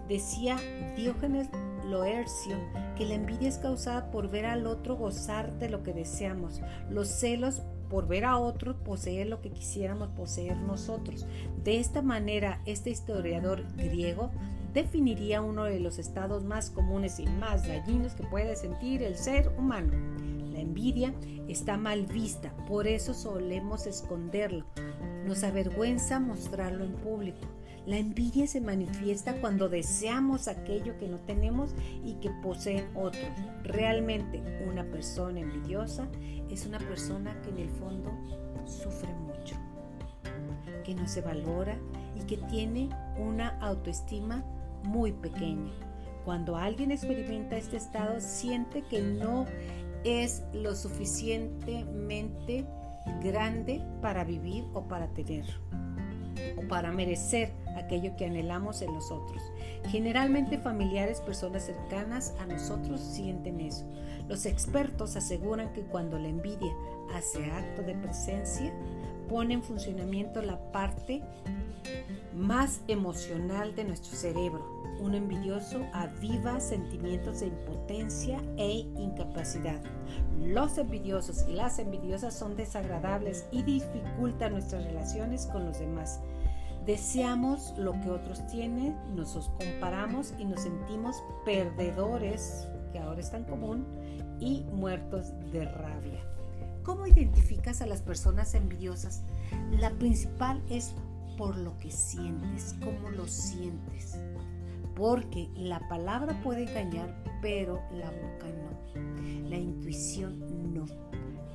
Decía 0.08 0.56
Diógenes 0.96 1.48
Loercio 1.88 2.56
que 2.96 3.06
la 3.06 3.14
envidia 3.14 3.48
es 3.48 3.58
causada 3.58 4.10
por 4.10 4.30
ver 4.30 4.46
al 4.46 4.66
otro 4.66 4.96
gozar 4.96 5.58
de 5.58 5.68
lo 5.68 5.82
que 5.82 5.92
deseamos, 5.92 6.60
los 6.88 7.08
celos 7.08 7.62
por 7.88 8.06
ver 8.06 8.24
a 8.24 8.38
otro 8.38 8.76
poseer 8.82 9.26
lo 9.26 9.40
que 9.40 9.50
quisiéramos 9.50 10.08
poseer 10.10 10.56
nosotros. 10.56 11.26
De 11.64 11.80
esta 11.80 12.02
manera, 12.02 12.62
este 12.64 12.90
historiador 12.90 13.64
griego 13.76 14.30
definiría 14.72 15.42
uno 15.42 15.64
de 15.64 15.80
los 15.80 15.98
estados 15.98 16.44
más 16.44 16.70
comunes 16.70 17.18
y 17.18 17.26
más 17.26 17.66
dañinos 17.66 18.14
que 18.14 18.22
puede 18.22 18.54
sentir 18.54 19.02
el 19.02 19.16
ser 19.16 19.48
humano. 19.58 19.92
La 20.52 20.60
envidia 20.60 21.12
está 21.48 21.76
mal 21.76 22.06
vista, 22.06 22.54
por 22.68 22.86
eso 22.86 23.12
solemos 23.12 23.86
esconderlo. 23.86 24.64
Nos 25.26 25.42
avergüenza 25.42 26.20
mostrarlo 26.20 26.84
en 26.84 26.92
público. 26.92 27.40
La 27.86 27.96
envidia 27.96 28.46
se 28.46 28.60
manifiesta 28.60 29.40
cuando 29.40 29.68
deseamos 29.68 30.48
aquello 30.48 30.98
que 30.98 31.08
no 31.08 31.18
tenemos 31.20 31.74
y 32.04 32.14
que 32.14 32.30
poseen 32.42 32.86
otros. 32.94 33.24
Realmente 33.64 34.42
una 34.68 34.84
persona 34.84 35.40
envidiosa 35.40 36.08
es 36.50 36.66
una 36.66 36.78
persona 36.78 37.40
que 37.42 37.50
en 37.50 37.58
el 37.58 37.70
fondo 37.70 38.12
sufre 38.66 39.12
mucho, 39.14 39.56
que 40.84 40.94
no 40.94 41.08
se 41.08 41.22
valora 41.22 41.78
y 42.14 42.24
que 42.26 42.36
tiene 42.36 42.90
una 43.18 43.58
autoestima 43.60 44.44
muy 44.84 45.12
pequeña. 45.12 45.72
Cuando 46.24 46.56
alguien 46.56 46.90
experimenta 46.90 47.56
este 47.56 47.78
estado 47.78 48.20
siente 48.20 48.82
que 48.82 49.00
no 49.00 49.46
es 50.04 50.44
lo 50.52 50.74
suficientemente 50.74 52.66
grande 53.22 53.82
para 54.02 54.24
vivir 54.24 54.64
o 54.74 54.86
para 54.86 55.08
tener 55.08 55.44
o 56.56 56.68
para 56.68 56.92
merecer 56.92 57.52
aquello 57.80 58.16
que 58.16 58.26
anhelamos 58.26 58.82
en 58.82 58.94
los 58.94 59.10
otros. 59.10 59.42
Generalmente 59.88 60.58
familiares, 60.58 61.20
personas 61.20 61.64
cercanas 61.64 62.34
a 62.40 62.46
nosotros 62.46 63.00
sienten 63.00 63.60
eso. 63.60 63.84
Los 64.28 64.46
expertos 64.46 65.16
aseguran 65.16 65.72
que 65.72 65.82
cuando 65.82 66.18
la 66.18 66.28
envidia 66.28 66.72
hace 67.14 67.44
acto 67.50 67.82
de 67.82 67.94
presencia, 67.94 68.72
pone 69.28 69.54
en 69.54 69.62
funcionamiento 69.62 70.42
la 70.42 70.58
parte 70.72 71.22
más 72.34 72.80
emocional 72.88 73.74
de 73.74 73.84
nuestro 73.84 74.16
cerebro. 74.16 74.80
Un 75.00 75.14
envidioso 75.14 75.80
aviva 75.92 76.60
sentimientos 76.60 77.40
de 77.40 77.46
impotencia 77.46 78.40
e 78.56 78.86
incapacidad. 78.98 79.80
Los 80.40 80.76
envidiosos 80.78 81.46
y 81.48 81.54
las 81.54 81.78
envidiosas 81.78 82.34
son 82.34 82.56
desagradables 82.56 83.46
y 83.50 83.62
dificultan 83.62 84.52
nuestras 84.52 84.84
relaciones 84.84 85.46
con 85.46 85.64
los 85.64 85.78
demás. 85.78 86.20
Deseamos 86.86 87.74
lo 87.76 87.92
que 88.00 88.10
otros 88.10 88.46
tienen, 88.46 88.96
nos 89.14 89.50
comparamos 89.58 90.34
y 90.38 90.44
nos 90.44 90.62
sentimos 90.62 91.22
perdedores, 91.44 92.66
que 92.92 92.98
ahora 92.98 93.20
es 93.20 93.30
tan 93.30 93.44
común, 93.44 93.86
y 94.40 94.64
muertos 94.72 95.32
de 95.52 95.66
rabia. 95.66 96.24
¿Cómo 96.82 97.06
identificas 97.06 97.82
a 97.82 97.86
las 97.86 98.00
personas 98.00 98.54
envidiosas? 98.54 99.22
La 99.70 99.90
principal 99.90 100.62
es 100.70 100.94
por 101.36 101.56
lo 101.56 101.78
que 101.78 101.90
sientes, 101.90 102.74
cómo 102.82 103.10
lo 103.10 103.26
sientes. 103.26 104.18
Porque 104.94 105.48
la 105.54 105.86
palabra 105.88 106.38
puede 106.42 106.62
engañar, 106.68 107.14
pero 107.42 107.80
la 107.92 108.10
boca 108.10 108.46
no. 108.48 109.48
La 109.48 109.56
intuición 109.56 110.74
no. 110.74 110.86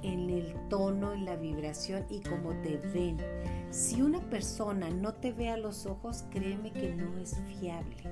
En 0.05 0.29
el 0.29 0.53
tono, 0.69 1.13
en 1.13 1.25
la 1.25 1.35
vibración 1.35 2.05
y 2.11 2.21
cómo 2.21 2.51
te 2.61 2.77
ven. 2.77 3.17
Si 3.71 4.03
una 4.03 4.19
persona 4.29 4.87
no 4.91 5.15
te 5.15 5.33
ve 5.33 5.49
a 5.49 5.57
los 5.57 5.87
ojos, 5.87 6.25
créeme 6.29 6.71
que 6.71 6.93
no 6.93 7.17
es 7.17 7.35
fiable. 7.47 8.03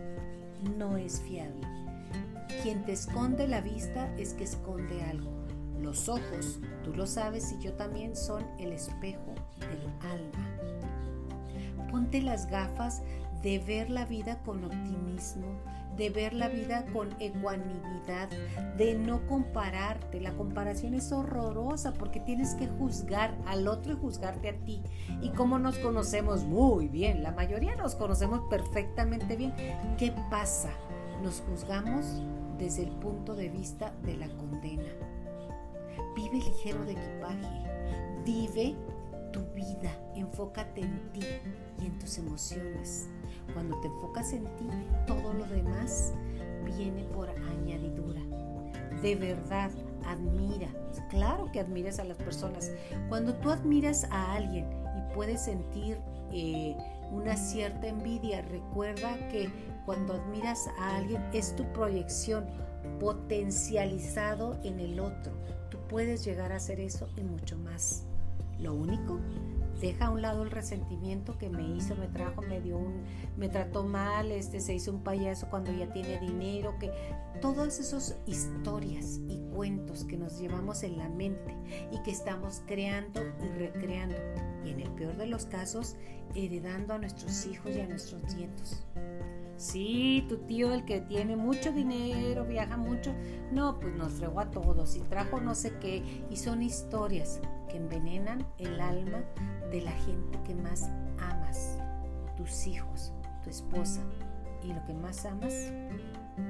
No 0.75 0.97
es 0.97 1.21
fiable. 1.21 1.67
Quien 2.63 2.83
te 2.83 2.93
esconde 2.93 3.47
la 3.47 3.61
vista 3.61 4.11
es 4.17 4.33
que 4.33 4.43
esconde 4.43 5.03
algo. 5.03 5.29
Los 5.79 6.09
ojos, 6.09 6.59
tú 6.83 6.95
lo 6.95 7.05
sabes 7.05 7.51
y 7.51 7.63
yo 7.63 7.73
también, 7.73 8.15
son 8.15 8.43
el 8.57 8.73
espejo 8.73 9.35
del 9.59 9.85
alma. 10.09 11.91
Ponte 11.91 12.23
las 12.23 12.47
gafas 12.47 13.03
de 13.43 13.59
ver 13.59 13.91
la 13.91 14.05
vida 14.05 14.41
con 14.41 14.63
optimismo, 14.63 15.45
de 15.97 16.09
ver 16.09 16.33
la 16.33 16.47
vida 16.47 16.85
con 16.91 17.09
ecuanimidad, 17.19 18.29
de 18.77 18.95
no 18.95 19.25
compararte. 19.27 20.19
La 20.19 20.33
comparación 20.33 20.93
es 20.93 21.11
horrorosa 21.11 21.93
porque 21.93 22.19
tienes 22.19 22.55
que 22.55 22.67
juzgar 22.67 23.35
al 23.45 23.67
otro 23.67 23.93
y 23.93 23.97
juzgarte 23.97 24.49
a 24.49 24.65
ti. 24.65 24.81
Y 25.21 25.29
como 25.29 25.59
nos 25.59 25.77
conocemos 25.79 26.43
muy 26.43 26.87
bien, 26.87 27.23
la 27.23 27.31
mayoría 27.31 27.75
nos 27.75 27.95
conocemos 27.95 28.41
perfectamente 28.49 29.35
bien, 29.35 29.53
¿qué 29.97 30.13
pasa? 30.29 30.69
Nos 31.21 31.41
juzgamos 31.41 32.21
desde 32.57 32.83
el 32.83 32.91
punto 32.91 33.35
de 33.35 33.49
vista 33.49 33.93
de 34.03 34.17
la 34.17 34.27
condena. 34.29 34.89
Vive 36.15 36.37
ligero 36.37 36.85
de 36.85 36.93
equipaje, 36.93 38.23
vive 38.25 38.75
tu 39.31 39.41
vida, 39.53 39.91
enfócate 40.15 40.81
en 40.81 41.11
ti 41.11 41.21
y 41.81 41.85
en 41.87 41.99
tus 41.99 42.17
emociones. 42.19 43.09
Cuando 43.53 43.79
te 43.81 43.87
enfocas 43.87 44.33
en 44.33 44.43
ti, 44.55 44.67
todo 45.07 45.33
lo 45.33 45.45
demás 45.45 46.13
viene 46.77 47.03
por 47.05 47.29
añadidura. 47.29 48.21
De 49.01 49.15
verdad, 49.15 49.71
admira. 50.05 50.69
Claro 51.09 51.51
que 51.51 51.59
admiras 51.59 51.99
a 51.99 52.03
las 52.03 52.17
personas. 52.17 52.71
Cuando 53.09 53.33
tú 53.35 53.49
admiras 53.49 54.05
a 54.11 54.33
alguien 54.33 54.65
y 54.97 55.13
puedes 55.13 55.43
sentir 55.43 55.97
eh, 56.31 56.75
una 57.11 57.35
cierta 57.35 57.87
envidia, 57.87 58.41
recuerda 58.43 59.15
que 59.29 59.49
cuando 59.85 60.13
admiras 60.13 60.67
a 60.79 60.97
alguien 60.97 61.21
es 61.33 61.55
tu 61.55 61.63
proyección 61.73 62.45
potencializado 62.99 64.57
en 64.63 64.79
el 64.79 64.99
otro. 64.99 65.33
Tú 65.69 65.77
puedes 65.89 66.23
llegar 66.23 66.51
a 66.51 66.57
hacer 66.57 66.79
eso 66.79 67.09
y 67.17 67.23
mucho 67.23 67.57
más. 67.57 68.03
Lo 68.59 68.73
único, 68.73 69.19
deja 69.79 70.05
a 70.05 70.09
un 70.09 70.21
lado 70.21 70.43
el 70.43 70.51
resentimiento 70.51 71.37
que 71.37 71.49
me 71.49 71.67
hizo, 71.75 71.95
me 71.95 72.07
trajo, 72.07 72.41
me 72.41 72.61
dio 72.61 72.77
un, 72.77 73.03
me 73.37 73.49
trató 73.49 73.83
mal, 73.83 74.31
este 74.31 74.59
se 74.59 74.73
hizo 74.73 74.91
un 74.91 75.03
payaso 75.03 75.49
cuando 75.49 75.71
ya 75.71 75.91
tiene 75.91 76.19
dinero, 76.19 76.77
que 76.79 76.91
todas 77.41 77.79
esas 77.79 78.17
historias 78.25 79.19
y 79.27 79.39
cuentos 79.53 80.05
que 80.05 80.17
nos 80.17 80.39
llevamos 80.39 80.83
en 80.83 80.97
la 80.97 81.09
mente 81.09 81.55
y 81.91 82.01
que 82.03 82.11
estamos 82.11 82.61
creando 82.65 83.21
y 83.43 83.47
recreando 83.57 84.15
y 84.65 84.69
en 84.69 84.79
el 84.79 84.89
peor 84.91 85.17
de 85.17 85.27
los 85.27 85.45
casos 85.45 85.95
heredando 86.35 86.93
a 86.93 86.97
nuestros 86.97 87.45
hijos 87.45 87.75
y 87.75 87.81
a 87.81 87.87
nuestros 87.87 88.23
nietos. 88.35 88.83
Sí, 89.57 90.25
tu 90.27 90.37
tío, 90.39 90.73
el 90.73 90.83
que 90.85 91.01
tiene 91.01 91.35
mucho 91.35 91.71
dinero, 91.71 92.45
viaja 92.45 92.75
mucho. 92.77 93.13
No, 93.51 93.79
pues 93.79 93.93
nos 93.95 94.13
fregó 94.13 94.39
a 94.39 94.51
todos 94.51 94.95
y 94.95 95.01
trajo 95.01 95.39
no 95.39 95.55
sé 95.55 95.77
qué. 95.79 96.25
Y 96.29 96.37
son 96.37 96.63
historias 96.63 97.39
que 97.69 97.77
envenenan 97.77 98.45
el 98.57 98.79
alma 98.81 99.23
de 99.71 99.81
la 99.81 99.91
gente 99.91 100.39
que 100.43 100.55
más 100.55 100.89
amas. 101.19 101.77
Tus 102.35 102.67
hijos, 102.67 103.13
tu 103.43 103.49
esposa. 103.49 104.01
Y 104.63 104.73
lo 104.73 104.83
que 104.85 104.93
más 104.93 105.25
amas 105.25 105.53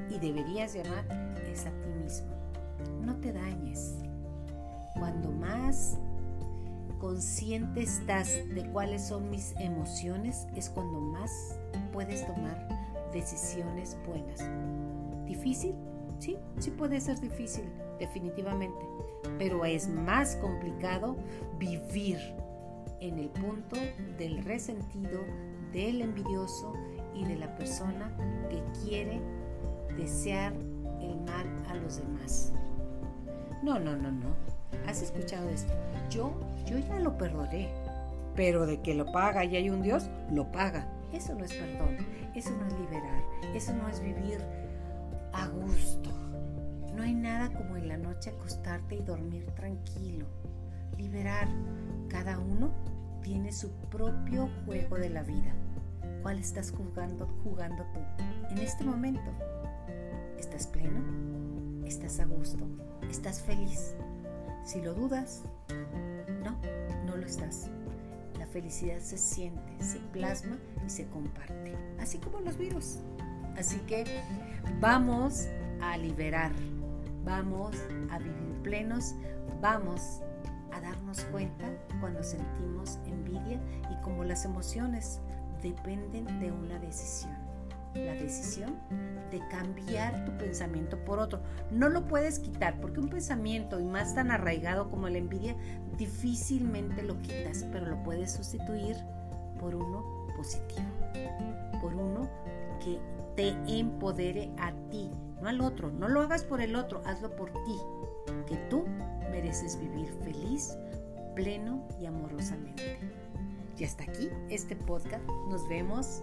y 0.10 0.18
deberías 0.20 0.74
llamar 0.74 1.06
es 1.52 1.66
a 1.66 1.72
ti 1.72 1.90
mismo. 2.02 2.30
No 3.02 3.16
te 3.18 3.34
dañes. 3.34 3.96
Cuando 4.98 5.32
más 5.32 5.98
consciente 7.00 7.82
estás 7.82 8.30
de 8.54 8.66
cuáles 8.72 9.08
son 9.08 9.30
mis 9.30 9.54
emociones, 9.60 10.48
es 10.56 10.70
cuando 10.70 11.00
más 11.00 11.58
puedes 11.92 12.26
tomar 12.26 12.68
decisiones 13.14 13.98
buenas. 14.06 14.40
¿Difícil? 15.26 15.76
Sí, 16.20 16.38
sí 16.60 16.72
puede 16.72 17.00
ser 17.02 17.20
difícil, 17.20 17.66
definitivamente, 18.00 18.86
pero 19.38 19.66
es 19.66 19.88
más 19.90 20.36
complicado 20.38 21.16
vivir 21.58 22.18
en 23.00 23.20
el 23.20 23.30
punto 23.30 23.76
del 24.18 24.44
resentido, 24.44 25.20
del 25.72 26.02
envidioso 26.02 26.74
y 27.14 27.26
de 27.26 27.36
la 27.36 27.54
persona 27.58 28.16
que 28.50 28.64
quiere 28.84 29.22
desear 29.98 30.54
el 31.02 31.20
mal 31.22 31.46
a 31.70 31.76
los 31.76 31.98
demás. 31.98 32.54
No, 33.62 33.80
no, 33.80 33.96
no, 33.96 34.12
no. 34.12 34.36
¿Has 34.88 35.02
escuchado 35.02 35.50
esto? 35.50 35.74
Yo, 36.10 36.34
yo 36.66 36.78
ya 36.80 37.00
lo 37.00 37.18
perdoné. 37.18 37.70
Pero 38.36 38.66
de 38.66 38.82
que 38.82 38.96
lo 38.96 39.12
paga 39.12 39.46
y 39.46 39.56
hay 39.56 39.70
un 39.70 39.82
Dios, 39.82 40.10
lo 40.32 40.52
paga. 40.52 40.88
Eso 41.14 41.36
no 41.36 41.46
es 41.46 41.54
perdón, 41.54 41.98
eso 42.34 42.50
no 42.58 42.66
es 42.66 42.74
liberar, 42.74 43.24
eso 43.54 43.72
no 43.72 43.88
es 43.88 44.02
vivir 44.02 44.40
a 45.32 45.48
gusto. 45.48 46.10
No 46.96 47.04
hay 47.04 47.14
nada 47.14 47.54
como 47.54 47.78
en 47.78 47.88
la 47.88 47.98
noche 47.98 48.32
acostarte 48.32 48.96
y 48.96 49.02
dormir 49.02 49.46
tranquilo. 49.52 50.26
Liberar. 50.98 51.48
Cada 52.10 52.40
uno 52.40 52.72
tiene 53.22 53.52
su 53.52 53.72
propio 53.92 54.50
juego 54.66 54.98
de 54.98 55.10
la 55.10 55.22
vida. 55.24 55.54
¿Cuál 56.24 56.40
estás 56.40 56.72
jugando, 56.72 57.28
jugando 57.44 57.84
tú? 57.94 58.00
En 58.50 58.58
este 58.58 58.84
momento, 58.84 59.32
¿estás 60.40 60.68
pleno? 60.68 61.00
¿Estás 61.86 62.20
a 62.20 62.26
gusto? 62.26 62.68
¿Estás 63.10 63.42
feliz? 63.42 63.96
Si 64.64 64.82
lo 64.82 64.94
dudas, 64.94 65.44
no, 66.44 66.58
no 67.06 67.18
lo 67.18 67.26
estás 67.26 67.70
felicidad 68.54 69.00
se 69.00 69.18
siente, 69.18 69.84
se 69.84 69.98
plasma 70.14 70.58
y 70.86 70.90
se 70.90 71.08
comparte, 71.08 71.76
así 72.00 72.20
como 72.20 72.40
los 72.40 72.56
virus. 72.56 73.00
Así 73.58 73.80
que 73.88 74.06
vamos 74.80 75.48
a 75.82 75.98
liberar, 75.98 76.52
vamos 77.26 77.76
a 78.12 78.20
vivir 78.20 78.54
plenos, 78.62 79.16
vamos 79.60 80.22
a 80.72 80.80
darnos 80.80 81.22
cuenta 81.26 81.66
cuando 82.00 82.24
sentimos 82.24 83.00
envidia 83.08 83.60
y 83.92 84.02
como 84.04 84.24
las 84.24 84.46
emociones 84.46 85.20
dependen 85.62 86.40
de 86.40 86.52
una 86.52 86.78
decisión 86.78 87.53
la 87.96 88.14
decisión 88.14 88.76
de 89.32 89.40
cambiar 89.50 90.26
tu 90.26 90.32
pensamiento 90.38 90.98
por 91.04 91.20
otro. 91.20 91.42
No 91.72 91.90
lo 91.90 92.06
puedes 92.06 92.40
quitar 92.40 92.80
porque 92.80 93.00
un 93.00 93.10
pensamiento, 93.10 93.80
y 93.80 93.86
más 93.86 94.16
tan 94.16 94.32
arraigado 94.32 94.90
como 94.90 95.10
la 95.10 95.18
envidia, 95.18 95.56
difícilmente 95.98 97.04
lo 97.04 97.22
quitas, 97.22 97.66
pero 97.72 97.86
lo 97.86 98.02
puedes 98.04 98.32
sustituir 98.32 98.96
por 99.60 99.76
uno 99.76 100.28
positivo, 100.36 100.86
por 101.82 101.96
uno 101.96 102.30
que 102.84 103.00
te 103.36 103.56
empodere 103.68 104.52
a 104.58 104.72
ti, 104.90 105.10
no 105.42 105.50
al 105.50 105.62
otro. 105.62 105.92
No 105.92 106.08
lo 106.08 106.22
hagas 106.22 106.44
por 106.44 106.62
el 106.62 106.76
otro, 106.76 107.02
hazlo 107.06 107.36
por 107.36 107.52
ti, 107.52 107.78
que 108.48 108.58
tú 108.70 108.86
mereces 109.32 109.80
vivir 109.80 110.12
feliz, 110.24 110.78
pleno 111.36 111.88
y 112.00 112.06
amorosamente. 112.06 113.00
Y 113.78 113.84
hasta 113.84 114.04
aquí 114.04 114.30
este 114.50 114.76
podcast. 114.76 115.26
Nos 115.50 115.68
vemos 115.68 116.22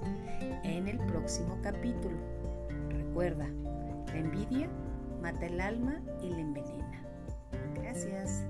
en 0.63 0.89
el 0.89 0.99
próximo 0.99 1.59
capítulo. 1.63 2.17
Recuerda, 2.89 3.49
la 4.07 4.17
envidia 4.17 4.69
mata 5.21 5.47
el 5.47 5.61
alma 5.61 6.01
y 6.23 6.31
la 6.31 6.41
envenena. 6.41 7.05
Gracias. 7.75 8.45